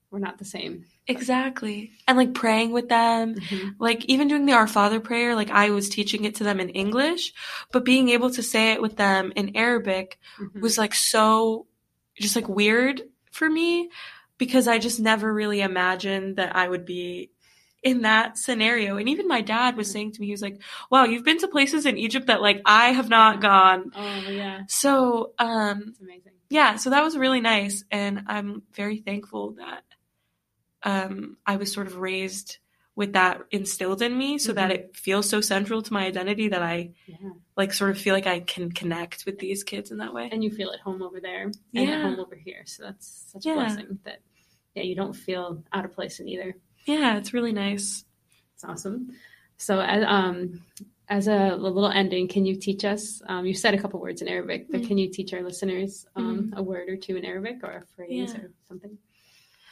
we're 0.09 0.19
not 0.19 0.37
the 0.37 0.45
same. 0.45 0.85
exactly. 1.07 1.91
And 2.07 2.17
like 2.17 2.33
praying 2.33 2.71
with 2.71 2.87
them, 2.87 3.35
like 3.77 4.05
even 4.05 4.29
doing 4.29 4.45
the 4.45 4.53
Our 4.53 4.67
Father 4.67 4.99
prayer, 5.01 5.35
like 5.35 5.49
I 5.51 5.69
was 5.71 5.89
teaching 5.89 6.23
it 6.23 6.35
to 6.35 6.43
them 6.45 6.59
in 6.61 6.69
English, 6.69 7.33
but 7.73 7.83
being 7.83 8.07
able 8.09 8.31
to 8.31 8.41
say 8.41 8.71
it 8.71 8.81
with 8.81 8.95
them 8.95 9.33
in 9.35 9.55
Arabic 9.55 10.17
Mhm. 10.39 10.61
was 10.61 10.77
like 10.77 10.95
so 10.95 11.67
just 12.15 12.35
like 12.37 12.47
weird 12.47 13.01
for 13.31 13.49
me 13.49 13.89
because 14.37 14.67
I 14.67 14.77
just 14.77 14.99
never 14.99 15.33
really 15.33 15.61
imagined 15.61 16.37
that 16.37 16.55
I 16.55 16.69
would 16.69 16.85
be 16.85 17.31
in 17.87 18.01
that 18.01 18.37
scenario. 18.37 18.97
And 18.97 19.07
even 19.07 19.27
my 19.27 19.41
dad 19.41 19.77
was 19.77 19.89
saying 19.89 20.11
to 20.13 20.19
me, 20.21 20.27
he 20.27 20.33
was 20.33 20.41
like, 20.41 20.61
wow, 20.91 21.05
you've 21.05 21.23
been 21.23 21.39
to 21.39 21.47
places 21.47 21.85
in 21.85 21.97
Egypt 21.97 22.27
that 22.27 22.41
like 22.41 22.61
I 22.65 22.89
have 22.91 23.09
not 23.09 23.39
gone. 23.41 23.91
Oh 23.95 24.29
yeah, 24.29 24.61
So, 24.67 25.33
um, 25.39 25.85
it's 25.87 25.99
amazing. 26.01 26.33
yeah, 26.49 26.75
so 26.75 26.89
that 26.89 27.03
was 27.03 27.17
really 27.17 27.39
nice. 27.41 27.83
And 27.89 28.23
I'm 28.27 28.63
very 28.73 28.97
thankful 28.99 29.51
that, 29.53 29.83
um, 30.83 31.37
I 31.45 31.55
was 31.55 31.71
sort 31.71 31.87
of 31.87 31.97
raised 31.97 32.57
with 32.95 33.13
that 33.13 33.41
instilled 33.51 34.01
in 34.01 34.17
me 34.17 34.37
so 34.37 34.53
that 34.53 34.69
Mhm. 34.71 34.73
it 34.75 34.95
feels 34.97 35.29
so 35.29 35.39
central 35.39 35.81
to 35.81 35.93
my 35.93 36.05
identity 36.05 36.49
that 36.49 36.61
I 36.63 36.93
Yeah, 37.05 37.31
like 37.55 37.71
sort 37.73 37.91
of 37.91 37.97
feel 37.99 38.13
like 38.13 38.27
I 38.27 38.39
can 38.41 38.71
connect 38.71 39.25
with 39.25 39.39
these 39.39 39.63
kids 39.63 39.91
in 39.91 39.97
that 39.99 40.13
way. 40.13 40.29
and 40.31 40.43
you 40.43 40.49
feel 40.51 40.71
at 40.71 40.79
home 40.81 41.01
over 41.01 41.19
there 41.21 41.43
and 41.43 41.55
Yeah. 41.71 41.93
at 41.93 42.01
home 42.01 42.19
over 42.19 42.35
here. 42.35 42.63
So 42.65 42.83
that's 42.83 43.07
such 43.31 43.45
a 43.45 43.53
blessing 43.53 43.99
that 44.03 44.19
yeah, 44.75 44.83
you 44.83 44.95
don't 44.95 45.13
feel 45.15 45.63
out 45.73 45.85
of 45.85 45.91
place 45.93 46.19
in 46.19 46.27
either. 46.27 46.55
Yeah, 46.87 47.17
it's 47.17 47.33
really 47.33 47.51
nice. 47.51 48.05
It's 48.55 48.63
awesome. 48.63 49.11
So 49.57 49.79
as 49.81 50.03
um 50.07 50.61
as 51.09 51.27
a, 51.27 51.55
little 51.55 51.87
ending, 51.87 52.27
can 52.27 52.45
you 52.45 52.55
teach 52.55 52.83
us? 52.83 53.21
Um, 53.27 53.45
you 53.45 53.53
said 53.53 53.73
a 53.73 53.77
couple 53.77 53.99
words 54.01 54.21
in 54.21 54.27
Arabic, 54.27 54.69
but 54.69 54.81
Mhm. 54.81 54.87
can 54.87 54.97
you 54.97 55.09
teach 55.09 55.33
our 55.33 55.41
listeners 55.41 56.05
um, 56.17 56.53
a 56.57 56.61
word 56.61 56.89
or 56.89 56.97
two 56.97 57.15
in 57.15 57.23
Arabic 57.23 57.59
or 57.63 57.71
a 57.71 57.85
phrase 57.95 58.33
Yeah. 58.33 58.41
or 58.41 58.51
something? 58.67 58.97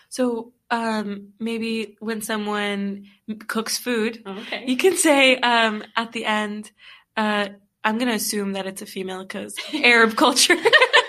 So 0.09 0.53
um, 0.71 1.33
maybe 1.39 1.97
when 1.99 2.21
someone 2.21 3.05
cooks 3.47 3.77
food, 3.77 4.23
Oh, 4.25 4.31
okay. 4.39 4.65
you 4.65 4.77
can 4.77 4.95
say 4.95 5.37
um, 5.37 5.83
at 5.97 6.13
the 6.13 6.23
end, 6.25 6.71
uh, 7.17 7.49
I'm 7.83 7.97
going 7.97 8.07
to 8.09 8.15
assume 8.15 8.53
that 8.53 8.65
it's 8.65 8.81
a 8.81 8.85
female 8.85 9.23
because 9.23 9.55
Arab 9.73 10.15
culture, 10.15 10.55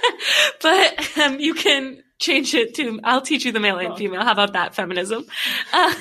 but 0.63 1.19
um, 1.19 1.39
you 1.39 1.55
can 1.55 2.03
change 2.19 2.55
it 2.55 2.75
to, 2.77 3.01
I'll 3.05 3.21
teach 3.21 3.45
you 3.45 3.53
the 3.53 3.61
male 3.61 3.79
and 3.79 3.97
female. 3.97 4.23
How 4.23 4.33
about 4.33 4.53
that 4.55 4.75
feminism? 4.75 5.25
Um, 5.73 5.95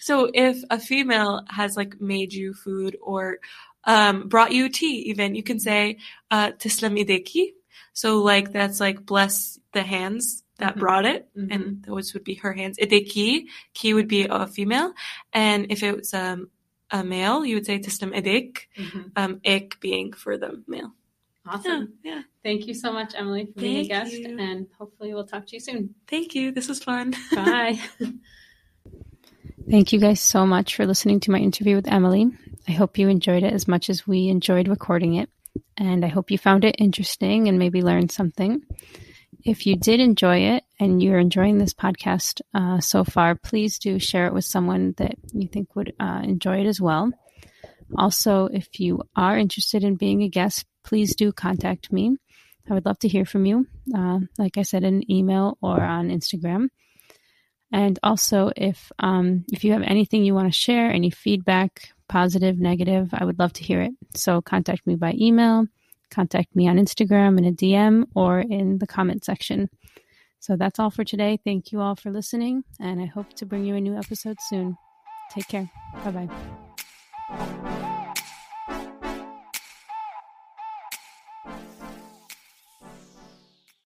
so 0.00 0.30
if 0.32 0.56
a 0.70 0.78
female 0.78 1.44
has 1.48 1.76
like 1.76 2.00
made 2.00 2.32
you 2.32 2.54
food 2.54 2.96
or 3.02 3.38
um, 3.84 4.28
brought 4.28 4.52
you 4.52 4.68
tea. 4.70 4.96
Even 5.10 5.34
you 5.34 5.42
can 5.42 5.58
say 5.60 5.98
uh, 6.30 6.52
"Tislam 6.52 6.98
ideki." 6.98 7.52
So 7.92 8.18
like 8.22 8.52
that's 8.52 8.80
like 8.80 9.04
bless 9.04 9.58
the 9.72 9.82
hands 9.82 10.42
that 10.58 10.76
Mhm. 10.76 10.80
brought 10.80 11.04
it, 11.04 11.28
Mhm. 11.36 11.48
and 11.54 11.82
those 11.84 12.14
would 12.14 12.24
be 12.24 12.34
her 12.36 12.52
hands. 12.54 12.78
Ideki, 12.78 13.46
ki 13.74 13.92
would 13.94 14.08
be 14.08 14.24
a 14.24 14.46
female, 14.46 14.94
and 15.32 15.66
if 15.70 15.82
it 15.82 15.96
was 15.96 16.14
um, 16.14 16.48
a 16.90 17.04
male, 17.04 17.44
you 17.44 17.56
would 17.56 17.66
say 17.66 17.78
"Tislam 17.78 18.14
idik." 18.16 18.68
Mhm. 18.78 19.10
Um, 19.16 19.40
ik 19.44 19.78
being 19.80 20.12
for 20.14 20.38
the 20.38 20.62
male. 20.66 20.92
Awesome. 21.46 21.94
Yeah, 22.02 22.14
yeah. 22.14 22.22
Thank 22.42 22.66
you 22.66 22.74
so 22.74 22.92
much, 22.92 23.14
Emily, 23.16 23.46
for 23.46 23.60
being 23.60 23.84
a 23.84 23.88
guest, 23.88 24.12
you. 24.12 24.38
and 24.38 24.66
hopefully 24.78 25.12
we'll 25.12 25.26
talk 25.26 25.46
to 25.46 25.56
you 25.56 25.60
soon. 25.60 25.94
Thank 26.08 26.34
you. 26.34 26.52
This 26.52 26.68
was 26.68 26.82
fun. 26.82 27.14
Bye. 27.34 27.78
Thank 29.70 29.92
you 29.92 30.00
guys 30.00 30.20
so 30.20 30.46
much 30.46 30.76
for 30.76 30.86
listening 30.86 31.20
to 31.20 31.30
my 31.30 31.38
interview 31.38 31.76
with 31.76 31.88
Emily. 31.88 32.30
I 32.68 32.72
hope 32.72 32.98
you 32.98 33.08
enjoyed 33.08 33.42
it 33.42 33.52
as 33.52 33.66
much 33.66 33.88
as 33.88 34.06
we 34.06 34.28
enjoyed 34.28 34.68
recording 34.68 35.14
it. 35.14 35.30
And 35.76 36.04
I 36.04 36.08
hope 36.08 36.30
you 36.30 36.38
found 36.38 36.64
it 36.64 36.76
interesting 36.78 37.48
and 37.48 37.58
maybe 37.58 37.82
learned 37.82 38.12
something. 38.12 38.62
If 39.44 39.66
you 39.66 39.76
did 39.76 40.00
enjoy 40.00 40.38
it 40.54 40.64
and 40.80 41.02
you're 41.02 41.18
enjoying 41.18 41.58
this 41.58 41.74
podcast 41.74 42.40
uh, 42.54 42.80
so 42.80 43.04
far, 43.04 43.34
please 43.34 43.78
do 43.78 43.98
share 43.98 44.26
it 44.26 44.34
with 44.34 44.44
someone 44.44 44.94
that 44.96 45.16
you 45.32 45.48
think 45.48 45.76
would 45.76 45.94
uh, 46.00 46.20
enjoy 46.24 46.60
it 46.60 46.66
as 46.66 46.80
well. 46.80 47.10
Also, 47.96 48.46
if 48.46 48.80
you 48.80 49.02
are 49.14 49.36
interested 49.36 49.84
in 49.84 49.96
being 49.96 50.22
a 50.22 50.28
guest, 50.28 50.66
please 50.84 51.16
do 51.16 51.32
contact 51.32 51.92
me. 51.92 52.16
I 52.68 52.74
would 52.74 52.86
love 52.86 52.98
to 53.00 53.08
hear 53.08 53.24
from 53.24 53.46
you. 53.46 53.66
Uh, 53.94 54.20
like 54.38 54.56
I 54.56 54.62
said, 54.62 54.84
in 54.84 55.10
email 55.10 55.58
or 55.60 55.80
on 55.82 56.08
Instagram. 56.08 56.68
And 57.72 57.98
also, 58.02 58.52
if 58.56 58.92
um, 59.00 59.44
if 59.52 59.64
you 59.64 59.72
have 59.72 59.82
anything 59.82 60.24
you 60.24 60.34
want 60.34 60.46
to 60.46 60.56
share, 60.56 60.90
any 60.90 61.10
feedback, 61.10 61.90
positive, 62.08 62.58
negative, 62.58 63.10
I 63.12 63.24
would 63.24 63.38
love 63.38 63.52
to 63.54 63.64
hear 63.64 63.82
it. 63.82 63.92
So 64.14 64.40
contact 64.40 64.86
me 64.86 64.94
by 64.94 65.14
email, 65.18 65.66
contact 66.10 66.54
me 66.54 66.68
on 66.68 66.76
Instagram 66.76 67.36
in 67.36 67.44
a 67.44 67.52
DM, 67.52 68.04
or 68.14 68.38
in 68.40 68.78
the 68.78 68.86
comment 68.86 69.24
section. 69.24 69.68
So 70.38 70.56
that's 70.56 70.78
all 70.78 70.90
for 70.90 71.04
today. 71.04 71.38
Thank 71.42 71.72
you 71.72 71.80
all 71.80 71.96
for 71.96 72.12
listening, 72.12 72.64
and 72.78 73.00
I 73.00 73.06
hope 73.06 73.32
to 73.34 73.46
bring 73.46 73.64
you 73.64 73.74
a 73.74 73.80
new 73.80 73.96
episode 73.96 74.36
soon. 74.48 74.76
Take 75.30 75.48
care. 75.48 75.70
Bye 76.04 76.28
bye. 77.30 77.90